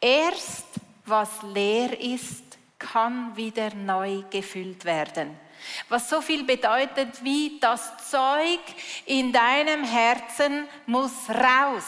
Erst 0.00 0.66
was 1.06 1.30
leer 1.42 1.98
ist, 2.00 2.58
kann 2.78 3.36
wieder 3.36 3.74
neu 3.74 4.22
gefüllt 4.30 4.84
werden. 4.84 5.38
Was 5.88 6.10
so 6.10 6.20
viel 6.20 6.44
bedeutet 6.44 7.22
wie 7.22 7.58
das 7.60 8.10
Zeug 8.10 8.60
in 9.06 9.32
deinem 9.32 9.84
Herzen 9.84 10.68
muss 10.86 11.28
raus. 11.28 11.84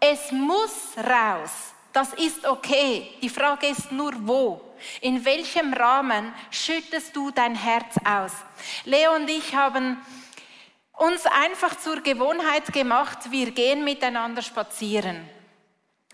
Es 0.00 0.30
muss 0.32 0.96
raus. 0.98 1.72
Das 1.96 2.12
ist 2.12 2.44
okay. 2.44 3.08
Die 3.22 3.30
Frage 3.30 3.68
ist 3.68 3.90
nur, 3.90 4.12
wo? 4.18 4.60
In 5.00 5.24
welchem 5.24 5.72
Rahmen 5.72 6.30
schüttest 6.50 7.16
du 7.16 7.30
dein 7.30 7.54
Herz 7.54 7.94
aus? 8.04 8.32
Leo 8.84 9.14
und 9.14 9.30
ich 9.30 9.54
haben 9.54 9.96
uns 10.92 11.24
einfach 11.24 11.74
zur 11.78 12.02
Gewohnheit 12.02 12.70
gemacht, 12.70 13.30
wir 13.30 13.50
gehen 13.50 13.82
miteinander 13.82 14.42
spazieren. 14.42 15.26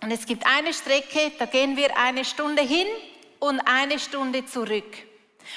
Und 0.01 0.13
es 0.13 0.25
gibt 0.25 0.47
eine 0.47 0.73
Strecke, 0.73 1.33
da 1.37 1.47
gehen 1.47 1.77
wir 1.77 1.99
eine 1.99 2.25
Stunde 2.25 2.63
hin 2.63 2.87
und 3.41 3.59
eine 3.63 3.99
Stunde 3.99 4.47
zurück. 4.47 4.97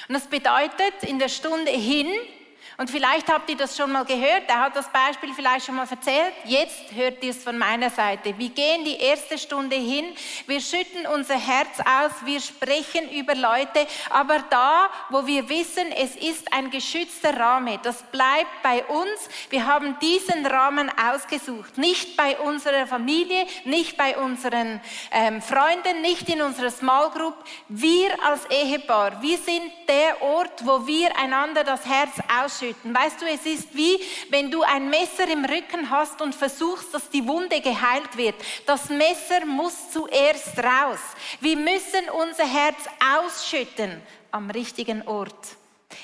Und 0.08 0.14
das 0.14 0.26
bedeutet, 0.26 1.04
in 1.04 1.20
der 1.20 1.28
Stunde 1.28 1.70
hin 1.70 2.08
und 2.78 2.90
vielleicht 2.90 3.32
habt 3.32 3.48
ihr 3.48 3.56
das 3.56 3.74
schon 3.74 3.90
mal 3.90 4.04
gehört, 4.04 4.42
er 4.48 4.60
hat 4.60 4.76
das 4.76 4.88
Beispiel 4.90 5.32
vielleicht 5.32 5.64
schon 5.64 5.76
mal 5.76 5.88
erzählt. 5.88 6.34
Jetzt 6.44 6.92
hört 6.94 7.24
ihr 7.24 7.30
es 7.30 7.42
von 7.42 7.56
meiner 7.56 7.88
Seite. 7.88 8.36
Wir 8.36 8.50
gehen 8.50 8.84
die 8.84 8.96
erste 8.96 9.38
Stunde 9.38 9.76
hin, 9.76 10.04
wir 10.46 10.60
schütten 10.60 11.06
unser 11.06 11.38
Herz 11.38 11.80
aus, 11.80 12.12
wir 12.24 12.38
sprechen 12.38 13.10
über 13.12 13.34
Leute, 13.34 13.86
aber 14.10 14.40
da, 14.50 14.90
wo 15.08 15.26
wir 15.26 15.48
wissen, 15.48 15.90
es 15.92 16.16
ist 16.16 16.52
ein 16.52 16.70
geschützter 16.70 17.38
Rahmen, 17.38 17.78
das 17.82 18.02
bleibt 18.02 18.62
bei 18.62 18.84
uns. 18.84 19.28
Wir 19.48 19.64
haben 19.64 19.98
diesen 20.00 20.44
Rahmen 20.44 20.90
ausgesucht, 20.98 21.78
nicht 21.78 22.14
bei 22.14 22.38
unserer 22.38 22.86
Familie, 22.86 23.46
nicht 23.64 23.96
bei 23.96 24.18
unseren 24.18 24.82
ähm, 25.12 25.40
Freunden, 25.40 26.02
nicht 26.02 26.28
in 26.28 26.42
unserer 26.42 26.70
Small 26.70 27.10
Group. 27.10 27.36
Wir 27.68 28.10
als 28.22 28.44
Ehepaar, 28.50 29.22
wir 29.22 29.38
sind 29.38 29.72
der 29.88 30.20
Ort, 30.20 30.66
wo 30.66 30.86
wir 30.86 31.16
einander 31.18 31.64
das 31.64 31.86
Herz 31.86 32.12
ausschütten 32.42 32.65
ausschütten. 32.66 32.94
Weißt 32.94 33.20
du, 33.20 33.26
es 33.26 33.46
ist 33.46 33.74
wie, 33.74 33.98
wenn 34.30 34.50
du 34.50 34.62
ein 34.62 34.88
Messer 34.90 35.28
im 35.30 35.44
Rücken 35.44 35.90
hast 35.90 36.20
und 36.20 36.34
versuchst, 36.34 36.92
dass 36.92 37.10
die 37.10 37.26
Wunde 37.26 37.60
geheilt 37.60 38.16
wird. 38.16 38.34
Das 38.66 38.88
Messer 38.88 39.44
muss 39.44 39.90
zuerst 39.90 40.58
raus. 40.58 41.00
Wir 41.40 41.56
müssen 41.56 42.08
unser 42.12 42.46
Herz 42.46 42.78
ausschütten 43.18 44.00
am 44.30 44.50
richtigen 44.50 45.02
Ort, 45.06 45.56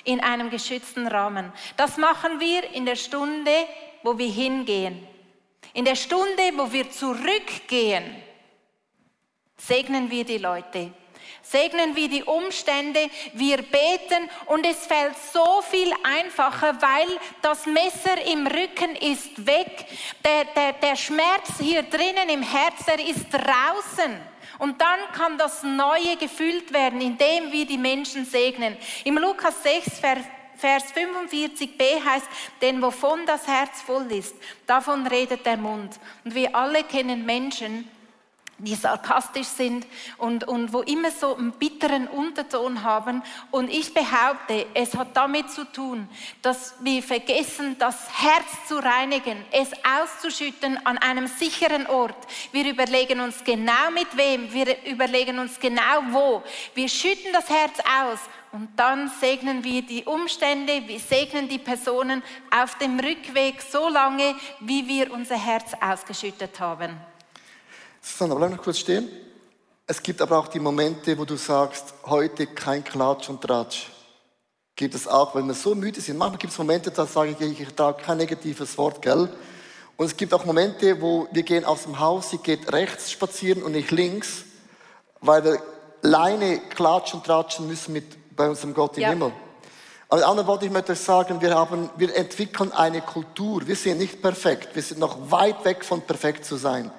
in 0.05 0.21
einem 0.21 0.51
geschützten 0.51 1.07
Rahmen. 1.07 1.53
Das 1.77 1.97
machen 1.97 2.41
wir 2.41 2.71
in 2.71 2.87
der 2.87 2.97
Stunde, 2.97 3.53
wo 4.03 4.17
wir 4.17 4.31
hingehen. 4.31 5.07
In 5.75 5.85
der 5.85 5.97
Stunde, 5.97 6.43
wo 6.57 6.73
wir 6.73 6.91
zurückgehen, 6.91 8.23
segnen 9.57 10.11
wir 10.11 10.25
die 10.25 10.39
Leute 10.39 10.93
segnen 11.43 11.95
wir 11.97 12.09
die 12.09 12.25
Umstände, 12.25 13.11
wir 13.35 13.59
beten 13.59 14.31
und 14.47 14.67
es 14.67 14.87
fällt 14.87 15.17
so 15.33 15.63
viel 15.63 15.93
einfacher, 16.03 16.81
weil 16.81 17.09
das 17.43 17.67
Messer 17.67 18.21
im 18.27 18.47
Rücken 18.47 18.97
ist 18.97 19.47
weg. 19.47 19.87
Der, 20.25 20.45
der, 20.45 20.73
der 20.75 20.97
Schmerz 20.97 21.59
hier 21.61 21.83
drinnen 21.83 22.29
im 22.29 22.43
Herz, 22.43 22.85
der 22.87 23.01
ist 23.07 23.27
draußen. 23.31 24.33
Und 24.59 24.81
dann 24.81 25.01
kann 25.13 25.39
das 25.39 25.63
Neue 25.63 26.17
gefüllt 26.17 26.73
werden, 26.73 27.01
indem 27.01 27.51
wir 27.51 27.67
die 27.67 27.79
Menschen 27.79 28.25
segnen. 28.25 28.77
Im 29.05 29.19
Lukas 29.19 29.63
6, 29.63 29.99
Vers 30.57 30.85
45b 30.95 32.05
heißt, 32.05 32.29
denn 32.61 32.81
wovon 32.81 33.27
das 33.27 33.49
Herz 33.49 33.83
voll 33.83 34.13
ist, 34.13 34.37
davon 34.65 35.05
redet 35.09 35.45
der 35.45 35.57
Mund. 35.57 35.99
Und 36.25 36.37
wir 36.37 36.55
alle 36.55 36.85
kennen 36.85 37.27
Menschen, 37.27 37.91
die 38.63 38.77
sarkastisch 38.77 39.49
sind 39.49 39.87
und, 40.19 40.45
und 40.45 40.73
wo 40.73 40.81
immer 40.83 41.11
so 41.11 41.35
einen 41.35 41.53
bitteren 41.53 42.07
Unterton 42.07 42.85
haben. 42.85 43.23
Und 43.51 43.69
ich 43.69 43.93
behaupte, 43.93 44.67
es 44.75 44.95
hat 44.95 45.09
damit 45.15 45.51
zu 45.51 45.65
tun, 45.65 46.09
dass 46.43 46.75
wir 46.81 47.03
vergessen, 47.03 47.77
das 47.79 48.09
Herz 48.23 48.69
zu 48.69 48.77
reinigen, 48.77 49.45
es 49.51 49.71
auszuschütten 50.01 50.79
an 50.87 50.99
einem 50.99 51.27
sicheren 51.27 51.87
Ort. 51.89 52.17
Wir 52.53 52.71
überlegen 52.71 53.21
uns 53.21 53.43
genau 53.43 53.91
mit 53.93 54.17
wem, 54.17 54.53
wir 54.53 54.77
überlegen 54.87 55.39
uns 55.39 55.59
genau 55.59 56.03
wo. 56.11 56.43
Wir 56.75 56.89
schütten 56.89 57.33
das 57.33 57.51
Herz 57.51 57.79
aus 58.01 58.21
und 58.53 58.69
dann 58.77 59.11
segnen 59.21 59.65
wir 59.65 59.83
die 59.83 60.05
Umstände, 60.05 60.87
wir 60.87 61.01
segnen 61.01 61.49
die 61.49 61.59
Personen 61.59 62.23
auf 62.51 62.77
dem 62.77 63.01
Rückweg 63.01 63.63
so 63.63 63.89
lange, 63.89 64.37
wie 64.61 64.87
wir 64.87 65.11
unser 65.11 65.37
Herz 65.37 65.73
ausgeschüttet 65.81 66.61
haben. 66.61 67.01
Susanne, 68.03 68.35
bleib 68.35 68.51
noch 68.51 68.63
kurz 68.63 68.79
stehen. 68.79 69.09
Es 69.87 70.03
gibt 70.03 70.21
aber 70.21 70.39
auch 70.39 70.49
die 70.49 70.59
Momente, 70.59 71.17
wo 71.17 71.25
du 71.25 71.37
sagst, 71.37 71.95
heute 72.05 72.47
kein 72.49 72.83
Klatsch 72.83 73.29
und 73.29 73.41
Tratsch. 73.41 73.91
Gibt 74.75 74.95
es 74.95 75.07
auch, 75.07 75.35
weil 75.35 75.45
wir 75.45 75.55
so 75.55 75.75
müde 75.75 76.01
sind. 76.01 76.19
Manchmal 76.19 76.39
gibt 76.39 76.53
es 76.53 76.59
Momente, 76.59 76.91
da 76.91 77.07
sage 77.07 77.37
ich, 77.39 77.61
ich 77.61 77.75
trage 77.75 78.03
kein 78.03 78.19
negatives 78.19 78.77
Wort, 78.77 79.03
gell? 79.03 79.29
Und 79.97 80.07
es 80.07 80.17
gibt 80.17 80.35
auch 80.35 80.45
Momente, 80.45 81.01
wo 81.01 81.29
wir 81.31 81.43
gehen 81.45 81.65
aus 81.65 81.85
dem 81.85 82.01
Haus, 82.01 82.31
sie 82.31 82.39
geht 82.39 82.73
rechts 82.73 83.13
spazieren 83.13 83.63
und 83.63 83.73
nicht 83.73 83.91
links, 83.93 84.45
weil 85.21 85.45
wir 85.45 85.63
alleine 86.03 86.59
klatschen 86.59 87.21
und 87.21 87.27
tratschen 87.27 87.69
müssen 87.69 87.93
mit, 87.93 88.35
bei 88.35 88.49
unserem 88.49 88.75
Gott 88.75 88.97
im 88.97 89.03
ja. 89.03 89.11
Himmel. 89.11 89.33
Aber 90.09 90.17
mit 90.17 90.29
anderen 90.29 90.49
Worten, 90.49 90.65
ich 90.65 90.73
möchte 90.73 90.95
sagen, 90.97 91.41
wir, 91.41 91.55
haben, 91.55 91.89
wir 91.97 92.17
entwickeln 92.17 92.73
eine 92.73 93.01
Kultur. 93.01 93.67
Wir 93.67 93.77
sind 93.77 93.99
nicht 93.99 94.21
perfekt. 94.21 94.75
Wir 94.75 94.83
sind 94.83 94.99
noch 94.99 95.31
weit 95.31 95.65
weg 95.65 95.85
von 95.85 96.01
perfekt 96.03 96.45
zu 96.45 96.57
sein. 96.57 96.91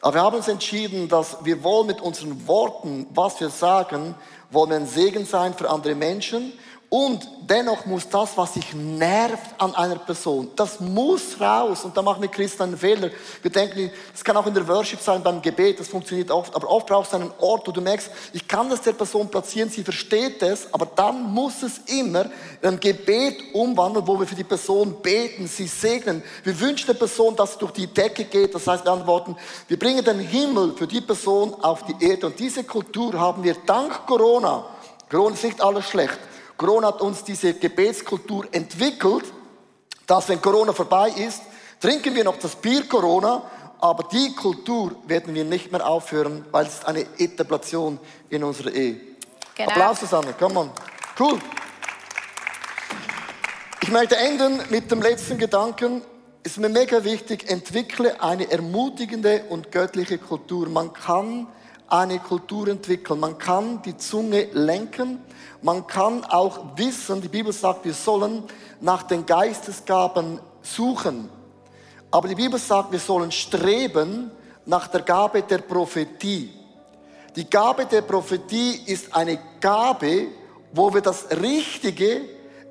Aber 0.00 0.14
wir 0.14 0.22
haben 0.22 0.36
uns 0.36 0.48
entschieden, 0.48 1.08
dass 1.08 1.44
wir 1.44 1.62
wollen 1.62 1.86
mit 1.86 2.00
unseren 2.00 2.46
Worten, 2.46 3.06
was 3.14 3.38
wir 3.40 3.50
sagen, 3.50 4.14
wollen 4.50 4.72
ein 4.72 4.86
Segen 4.86 5.26
sein 5.26 5.54
für 5.54 5.68
andere 5.68 5.94
Menschen 5.94 6.52
und 6.92 7.28
dennoch 7.48 7.86
muss 7.86 8.08
das, 8.08 8.36
was 8.36 8.54
sich 8.54 8.74
nervt 8.74 9.54
an 9.58 9.72
einer 9.76 9.94
Person, 9.94 10.50
das 10.56 10.80
muss 10.80 11.40
raus. 11.40 11.84
Und 11.84 11.96
da 11.96 12.02
machen 12.02 12.20
wir 12.20 12.28
Christen 12.28 12.64
einen 12.64 12.76
Fehler. 12.76 13.10
Wir 13.42 13.50
denken, 13.52 13.92
das 14.10 14.24
kann 14.24 14.36
auch 14.36 14.46
in 14.48 14.54
der 14.54 14.66
Worship 14.66 15.00
sein, 15.00 15.22
beim 15.22 15.40
Gebet, 15.40 15.78
das 15.78 15.86
funktioniert 15.86 16.32
oft. 16.32 16.52
Aber 16.52 16.68
oft 16.68 16.88
brauchst 16.88 17.12
du 17.12 17.18
einen 17.18 17.30
Ort, 17.38 17.68
wo 17.68 17.70
du 17.70 17.80
merkst, 17.80 18.10
ich 18.32 18.46
kann 18.46 18.68
das 18.68 18.82
der 18.82 18.94
Person 18.94 19.28
platzieren, 19.28 19.70
sie 19.70 19.84
versteht 19.84 20.42
es, 20.42 20.66
aber 20.74 20.84
dann 20.84 21.32
muss 21.32 21.62
es 21.62 21.78
immer 21.86 22.24
in 22.60 22.70
ein 22.70 22.80
Gebet 22.80 23.54
umwandeln, 23.54 24.04
wo 24.04 24.18
wir 24.18 24.26
für 24.26 24.34
die 24.34 24.42
Person 24.42 24.96
beten, 25.00 25.46
sie 25.46 25.68
segnen. 25.68 26.24
Wir 26.42 26.58
wünschen 26.58 26.88
der 26.88 26.94
Person, 26.94 27.36
dass 27.36 27.52
sie 27.52 27.60
durch 27.60 27.72
die 27.72 27.86
Decke 27.86 28.24
geht. 28.24 28.52
Das 28.52 28.66
heißt, 28.66 28.84
wir 28.84 28.90
antworten, 28.90 29.36
wir 29.68 29.78
bringen 29.78 30.04
den 30.04 30.18
Himmel 30.18 30.74
für 30.76 30.88
die 30.88 31.02
Person 31.02 31.54
auf 31.62 31.84
die 31.84 32.04
Erde. 32.04 32.26
Und 32.26 32.40
diese 32.40 32.64
Kultur 32.64 33.12
haben 33.14 33.44
wir 33.44 33.54
dank 33.64 34.08
Corona. 34.08 34.64
Corona 35.08 35.34
ist 35.34 35.44
nicht 35.44 35.60
alles 35.60 35.88
schlecht 35.88 36.18
Corona 36.60 36.88
hat 36.88 37.00
uns 37.00 37.24
diese 37.24 37.54
Gebetskultur 37.54 38.46
entwickelt, 38.52 39.24
dass 40.06 40.28
wenn 40.28 40.42
Corona 40.42 40.74
vorbei 40.74 41.08
ist, 41.08 41.40
trinken 41.80 42.14
wir 42.14 42.22
noch 42.22 42.36
das 42.36 42.54
Bier 42.54 42.86
Corona, 42.86 43.50
aber 43.78 44.06
die 44.12 44.34
Kultur 44.34 44.94
werden 45.06 45.34
wir 45.34 45.46
nicht 45.46 45.72
mehr 45.72 45.86
aufhören, 45.86 46.44
weil 46.50 46.66
es 46.66 46.84
eine 46.84 47.06
Etablation 47.16 47.98
in 48.28 48.44
unserer 48.44 48.72
Ehe. 48.72 49.00
Genau. 49.54 49.70
Applaus, 49.70 50.00
Susanne, 50.00 50.34
komm 50.38 50.58
on. 50.58 50.70
Cool. 51.18 51.38
Ich 53.80 53.90
möchte 53.90 54.18
enden 54.18 54.60
mit 54.68 54.90
dem 54.90 55.00
letzten 55.00 55.38
Gedanken. 55.38 56.02
Ist 56.42 56.58
mir 56.58 56.68
mega 56.68 57.02
wichtig, 57.04 57.48
entwickle 57.48 58.22
eine 58.22 58.50
ermutigende 58.50 59.44
und 59.48 59.72
göttliche 59.72 60.18
Kultur. 60.18 60.68
Man 60.68 60.92
kann 60.92 61.46
eine 61.90 62.20
Kultur 62.20 62.68
entwickeln. 62.68 63.20
Man 63.20 63.36
kann 63.36 63.82
die 63.82 63.96
Zunge 63.96 64.44
lenken. 64.52 65.20
Man 65.60 65.86
kann 65.86 66.24
auch 66.24 66.76
wissen, 66.76 67.20
die 67.20 67.28
Bibel 67.28 67.52
sagt, 67.52 67.84
wir 67.84 67.92
sollen 67.92 68.44
nach 68.80 69.02
den 69.02 69.26
Geistesgaben 69.26 70.40
suchen. 70.62 71.28
Aber 72.10 72.28
die 72.28 72.34
Bibel 72.34 72.58
sagt, 72.58 72.92
wir 72.92 72.98
sollen 72.98 73.30
streben 73.30 74.30
nach 74.64 74.86
der 74.86 75.02
Gabe 75.02 75.42
der 75.42 75.58
Prophetie. 75.58 76.50
Die 77.36 77.48
Gabe 77.48 77.86
der 77.86 78.02
Prophetie 78.02 78.82
ist 78.86 79.14
eine 79.14 79.38
Gabe, 79.60 80.28
wo 80.72 80.92
wir 80.92 81.00
das 81.00 81.26
Richtige 81.30 82.22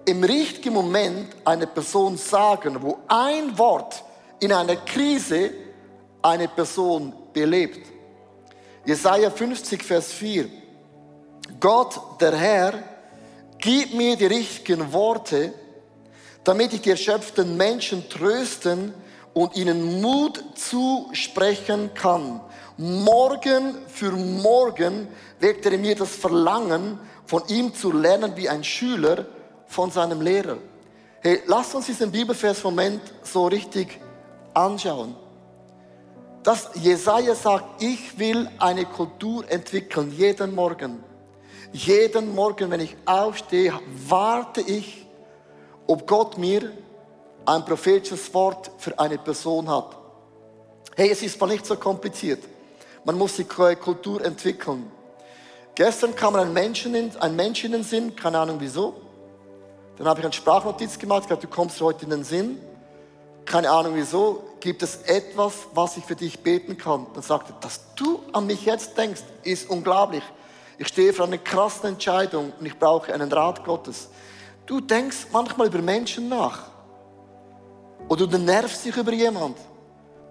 im 0.06 0.24
richtigen 0.24 0.74
Moment 0.74 1.36
einer 1.46 1.66
Person 1.66 2.18
sagen, 2.18 2.78
wo 2.82 3.00
ein 3.08 3.58
Wort 3.58 4.04
in 4.40 4.52
einer 4.52 4.78
Krise 4.78 5.52
eine 6.22 6.48
Person 6.48 7.14
belebt. 7.34 7.99
Jesaja 8.86 9.30
50, 9.30 9.84
Vers 9.84 10.12
4. 10.14 10.48
Gott, 11.60 12.00
der 12.22 12.36
Herr, 12.36 12.74
gib 13.58 13.94
mir 13.94 14.16
die 14.16 14.26
richtigen 14.26 14.92
Worte, 14.94 15.54
damit 16.44 16.74
ich 16.74 16.82
die 16.82 16.92
erschöpften 16.92 17.58
Menschen 17.58 18.08
trösten 18.10 18.94
und 19.34 19.56
ihnen 19.56 20.02
Mut 20.02 20.44
zusprechen 20.56 21.92
kann. 21.94 22.42
Morgen 22.78 23.76
für 23.88 24.12
morgen 24.12 25.08
weckt 25.40 25.66
er 25.66 25.78
mir 25.78 25.96
das 25.96 26.16
Verlangen, 26.16 27.00
von 27.26 27.44
ihm 27.48 27.74
zu 27.76 27.92
lernen 27.92 28.36
wie 28.36 28.50
ein 28.50 28.64
Schüler 28.64 29.26
von 29.68 29.92
seinem 29.92 30.22
Lehrer. 30.22 30.58
Hey, 31.22 31.42
lasst 31.46 31.76
uns 31.76 31.86
diesen 31.86 32.12
Bibelvers-Moment 32.12 33.02
so 33.24 33.48
richtig 33.48 34.00
anschauen. 34.54 35.16
Dass 36.50 36.72
Jesaja 36.74 37.36
sagt, 37.36 37.84
ich 37.84 38.18
will 38.18 38.50
eine 38.58 38.84
Kultur 38.84 39.48
entwickeln, 39.52 40.12
jeden 40.12 40.56
Morgen. 40.56 41.04
Jeden 41.74 42.34
Morgen, 42.34 42.72
wenn 42.72 42.80
ich 42.80 42.98
aufstehe, 43.06 43.72
warte 44.08 44.62
ich, 44.62 45.06
ob 45.86 46.08
Gott 46.08 46.40
mir 46.40 46.72
ein 47.46 47.64
prophetisches 47.64 48.34
Wort 48.34 48.72
für 48.80 48.98
eine 48.98 49.20
Person 49.20 49.70
hat. 49.70 49.96
Hey, 50.96 51.12
es 51.12 51.22
ist 51.22 51.40
mal 51.40 51.46
nicht 51.46 51.68
so 51.68 51.76
kompliziert. 51.76 52.44
Man 53.04 53.16
muss 53.16 53.36
die 53.36 53.44
Kultur 53.44 54.26
entwickeln. 54.26 54.92
Gestern 55.76 56.16
kam 56.16 56.36
ein 56.36 56.52
Mensch 56.52 56.84
in, 56.84 57.16
ein 57.20 57.36
Mensch 57.36 57.64
in 57.64 57.74
den 57.74 57.84
Sinn, 57.84 58.16
keine 58.16 58.40
Ahnung 58.40 58.58
wieso. 58.60 58.96
Dann 59.98 60.08
habe 60.08 60.22
ich 60.22 60.26
eine 60.26 60.34
Sprachnotiz 60.34 60.98
gemacht, 60.98 61.26
gesagt, 61.26 61.44
du 61.44 61.48
kommst 61.48 61.80
heute 61.80 62.06
in 62.06 62.10
den 62.10 62.24
Sinn. 62.24 62.58
Keine 63.50 63.72
Ahnung 63.72 63.96
wieso. 63.96 64.44
Gibt 64.60 64.84
es 64.84 64.98
etwas, 65.08 65.54
was 65.74 65.98
ich 65.98 66.06
für 66.06 66.16
dich 66.16 66.44
beten 66.44 66.78
kann? 66.78 67.08
Dann 67.16 67.24
sagte, 67.24 67.52
dass 67.62 67.82
du 67.96 68.20
an 68.32 68.46
mich 68.46 68.64
jetzt 68.64 68.96
denkst, 68.96 69.24
ist 69.42 69.72
unglaublich. 69.72 70.24
Ich 70.78 70.88
stehe 70.88 71.14
vor 71.14 71.26
einer 71.26 71.40
krassen 71.40 71.90
Entscheidung 71.90 72.54
und 72.60 72.66
ich 72.68 72.78
brauche 72.78 73.12
einen 73.12 73.32
Rat 73.32 73.66
Gottes. 73.66 74.10
Du 74.68 74.80
denkst 74.80 75.28
manchmal 75.32 75.66
über 75.66 75.82
Menschen 75.82 76.30
nach. 76.30 76.68
Oder 78.08 78.28
du 78.28 78.38
nervst 78.38 78.86
dich 78.86 78.96
über 78.96 79.14
jemand. 79.14 79.58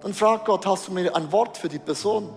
Dann 0.01 0.13
frag 0.13 0.45
Gott, 0.45 0.65
hast 0.65 0.87
du 0.87 0.93
mir 0.93 1.13
ein 1.13 1.29
Wort 1.33 1.57
für 1.57 1.67
die 1.67 1.77
Person? 1.77 2.33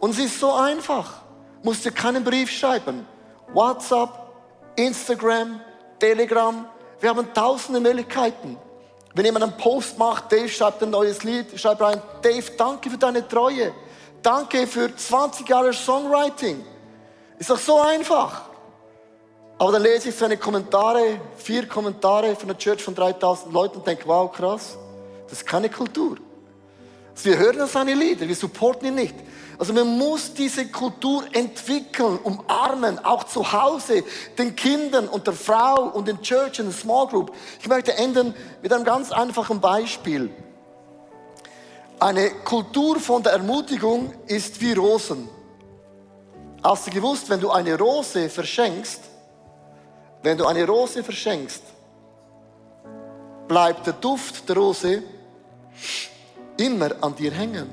Und 0.00 0.12
es 0.12 0.18
ist 0.18 0.40
so 0.40 0.50
einfach. 0.54 1.12
Du 1.60 1.68
musst 1.68 1.84
dir 1.84 1.92
keinen 1.92 2.24
Brief 2.24 2.50
schreiben. 2.50 3.06
WhatsApp, 3.52 4.08
Instagram, 4.76 5.60
Telegram. 5.98 6.64
Wir 7.00 7.10
haben 7.10 7.34
tausende 7.34 7.80
Möglichkeiten. 7.80 8.56
Wenn 9.16 9.24
jemand 9.24 9.44
einen 9.44 9.56
Post 9.56 9.96
macht, 9.96 10.30
Dave 10.30 10.46
schreibt 10.50 10.82
ein 10.82 10.90
neues 10.90 11.22
Lied, 11.24 11.58
schreibt 11.58 11.80
rein, 11.80 12.02
Dave, 12.20 12.50
danke 12.54 12.90
für 12.90 12.98
deine 12.98 13.26
Treue. 13.26 13.72
Danke 14.20 14.66
für 14.66 14.94
20 14.94 15.48
Jahre 15.48 15.72
Songwriting. 15.72 16.62
Ist 17.38 17.48
doch 17.48 17.58
so 17.58 17.80
einfach. 17.80 18.42
Aber 19.56 19.72
dann 19.72 19.84
lese 19.84 20.10
ich 20.10 20.14
seine 20.14 20.36
Kommentare, 20.36 21.18
vier 21.38 21.66
Kommentare 21.66 22.36
von 22.36 22.48
der 22.48 22.58
Church 22.58 22.82
von 22.82 22.94
3000 22.94 23.54
Leuten 23.54 23.78
und 23.78 23.86
denke, 23.86 24.02
wow, 24.06 24.30
krass, 24.30 24.76
das 25.24 25.38
ist 25.38 25.46
keine 25.46 25.70
Kultur. 25.70 26.18
Wir 27.22 27.38
hören 27.38 27.66
seine 27.66 27.94
Lieder, 27.94 28.28
wir 28.28 28.34
supporten 28.34 28.88
ihn 28.88 28.94
nicht. 28.94 29.14
Also 29.58 29.72
man 29.72 29.96
muss 29.96 30.34
diese 30.34 30.66
Kultur 30.66 31.24
entwickeln, 31.32 32.18
umarmen, 32.22 33.02
auch 33.04 33.24
zu 33.24 33.52
Hause, 33.52 34.04
den 34.36 34.54
Kindern 34.54 35.08
und 35.08 35.26
der 35.26 35.34
Frau 35.34 35.88
und 35.88 36.06
den 36.08 36.20
Church 36.20 36.60
und 36.60 36.66
der 36.66 36.74
Small 36.74 37.06
Group. 37.06 37.32
Ich 37.60 37.68
möchte 37.68 37.94
enden 37.94 38.34
mit 38.60 38.72
einem 38.72 38.84
ganz 38.84 39.12
einfachen 39.12 39.60
Beispiel. 39.60 40.30
Eine 41.98 42.30
Kultur 42.44 43.00
von 43.00 43.22
der 43.22 43.32
Ermutigung 43.32 44.12
ist 44.26 44.60
wie 44.60 44.74
Rosen. 44.74 45.28
Hast 46.62 46.86
du 46.86 46.90
gewusst, 46.90 47.30
wenn 47.30 47.40
du 47.40 47.50
eine 47.50 47.78
Rose 47.78 48.28
verschenkst, 48.28 49.00
wenn 50.22 50.36
du 50.36 50.44
eine 50.44 50.66
Rose 50.66 51.02
verschenkst, 51.02 51.62
bleibt 53.48 53.86
der 53.86 53.94
Duft 53.94 54.46
der 54.48 54.56
Rose 54.56 55.02
immer 56.58 56.90
an 57.00 57.14
dir 57.14 57.30
hängen. 57.32 57.68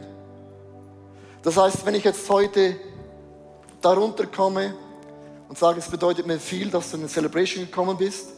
Das 1.41 1.57
heißt, 1.57 1.85
wenn 1.85 1.95
ich 1.95 2.03
jetzt 2.03 2.29
heute 2.29 2.75
darunter 3.81 4.25
komme 4.27 4.73
und 5.49 5.57
sage, 5.57 5.79
es 5.79 5.89
bedeutet 5.89 6.25
mir 6.25 6.39
viel, 6.39 6.69
dass 6.69 6.91
du 6.91 6.97
in 6.97 7.03
eine 7.03 7.09
Celebration 7.09 7.65
gekommen 7.65 7.97
bist, 7.97 8.29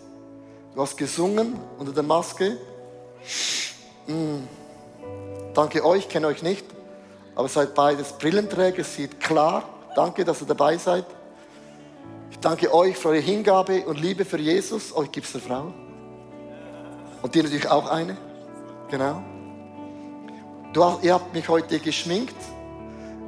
du 0.73 0.81
hast 0.81 0.97
gesungen 0.97 1.55
unter 1.77 1.91
der 1.91 2.03
Maske, 2.03 2.57
mm, 4.07 4.39
danke 5.53 5.85
euch, 5.85 6.09
kenne 6.09 6.27
euch 6.27 6.41
nicht, 6.41 6.65
aber 7.35 7.47
seid 7.47 7.75
beides 7.75 8.13
Brillenträger, 8.13 8.83
sieht 8.83 9.19
klar, 9.19 9.69
danke, 9.95 10.25
dass 10.25 10.41
ihr 10.41 10.47
dabei 10.47 10.77
seid. 10.77 11.05
Ich 12.31 12.39
danke 12.39 12.73
euch 12.73 12.97
für 12.97 13.09
eure 13.09 13.19
Hingabe 13.19 13.85
und 13.85 13.99
Liebe 13.99 14.25
für 14.25 14.37
Jesus. 14.37 14.95
Euch 14.95 15.11
gibt 15.11 15.27
es 15.27 15.35
eine 15.35 15.43
Frau. 15.43 15.73
Und 17.21 17.33
dir 17.33 17.43
natürlich 17.43 17.69
auch 17.69 17.87
eine. 17.87 18.17
Genau. 18.91 19.34
Du, 20.75 20.99
ihr 21.03 21.13
habt 21.13 21.33
mich 21.33 21.47
heute 21.47 21.79
geschminkt. 21.79 22.35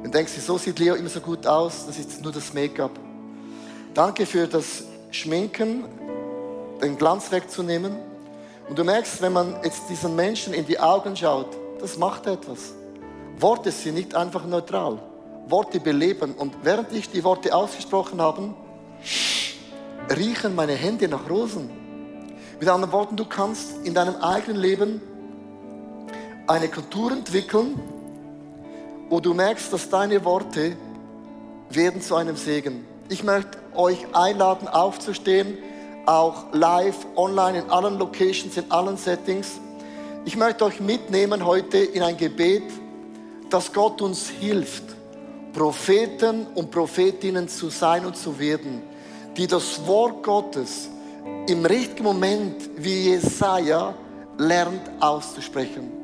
Und 0.04 0.14
denkst 0.14 0.34
du, 0.34 0.40
so 0.42 0.58
sieht 0.58 0.78
Leo 0.78 0.96
immer 0.96 1.08
so 1.08 1.20
gut 1.20 1.46
aus. 1.46 1.86
Das 1.86 1.98
ist 1.98 2.20
nur 2.20 2.30
das 2.30 2.52
Make-up. 2.52 2.90
Danke 3.94 4.26
für 4.26 4.46
das 4.46 4.84
Schminken, 5.12 5.84
den 6.82 6.98
Glanz 6.98 7.32
wegzunehmen. 7.32 7.96
Und 8.68 8.78
du 8.78 8.84
merkst, 8.84 9.22
wenn 9.22 9.32
man 9.32 9.56
jetzt 9.64 9.88
diesen 9.88 10.14
Menschen 10.14 10.52
in 10.52 10.66
die 10.66 10.78
Augen 10.78 11.16
schaut, 11.16 11.56
das 11.80 11.96
macht 11.96 12.26
etwas. 12.26 12.74
Worte 13.38 13.72
sind 13.72 13.94
nicht 13.94 14.14
einfach 14.14 14.44
neutral. 14.44 14.98
Worte 15.46 15.80
beleben. 15.80 16.34
Und 16.34 16.54
während 16.64 16.92
ich 16.92 17.08
die 17.08 17.24
Worte 17.24 17.54
ausgesprochen 17.54 18.20
habe, 18.20 18.52
riechen 20.14 20.54
meine 20.54 20.74
Hände 20.74 21.08
nach 21.08 21.30
Rosen. 21.30 21.70
Mit 22.60 22.68
anderen 22.68 22.92
Worten, 22.92 23.16
du 23.16 23.24
kannst 23.24 23.86
in 23.86 23.94
deinem 23.94 24.16
eigenen 24.16 24.60
Leben 24.60 25.00
eine 26.48 26.68
Kultur 26.68 27.12
entwickeln, 27.12 27.80
wo 29.08 29.20
du 29.20 29.34
merkst, 29.34 29.72
dass 29.72 29.88
deine 29.88 30.24
Worte 30.24 30.76
werden 31.70 32.00
zu 32.00 32.16
einem 32.16 32.36
Segen. 32.36 32.84
Ich 33.08 33.22
möchte 33.22 33.58
euch 33.74 33.98
einladen, 34.14 34.66
aufzustehen, 34.68 35.58
auch 36.06 36.52
live, 36.52 37.06
online, 37.16 37.60
in 37.60 37.70
allen 37.70 37.98
Locations, 37.98 38.56
in 38.56 38.70
allen 38.70 38.96
Settings. 38.96 39.60
Ich 40.24 40.36
möchte 40.36 40.64
euch 40.64 40.80
mitnehmen 40.80 41.44
heute 41.44 41.78
in 41.78 42.02
ein 42.02 42.16
Gebet, 42.16 42.64
dass 43.50 43.72
Gott 43.72 44.02
uns 44.02 44.28
hilft, 44.28 44.84
Propheten 45.52 46.46
und 46.54 46.70
Prophetinnen 46.70 47.48
zu 47.48 47.70
sein 47.70 48.04
und 48.04 48.16
zu 48.16 48.38
werden 48.38 48.82
die 49.38 49.46
das 49.46 49.86
Wort 49.86 50.24
Gottes 50.24 50.88
im 51.48 51.64
richtigen 51.64 52.02
Moment 52.02 52.68
wie 52.76 53.10
Jesaja 53.10 53.94
lernt 54.36 54.90
auszusprechen. 54.98 55.97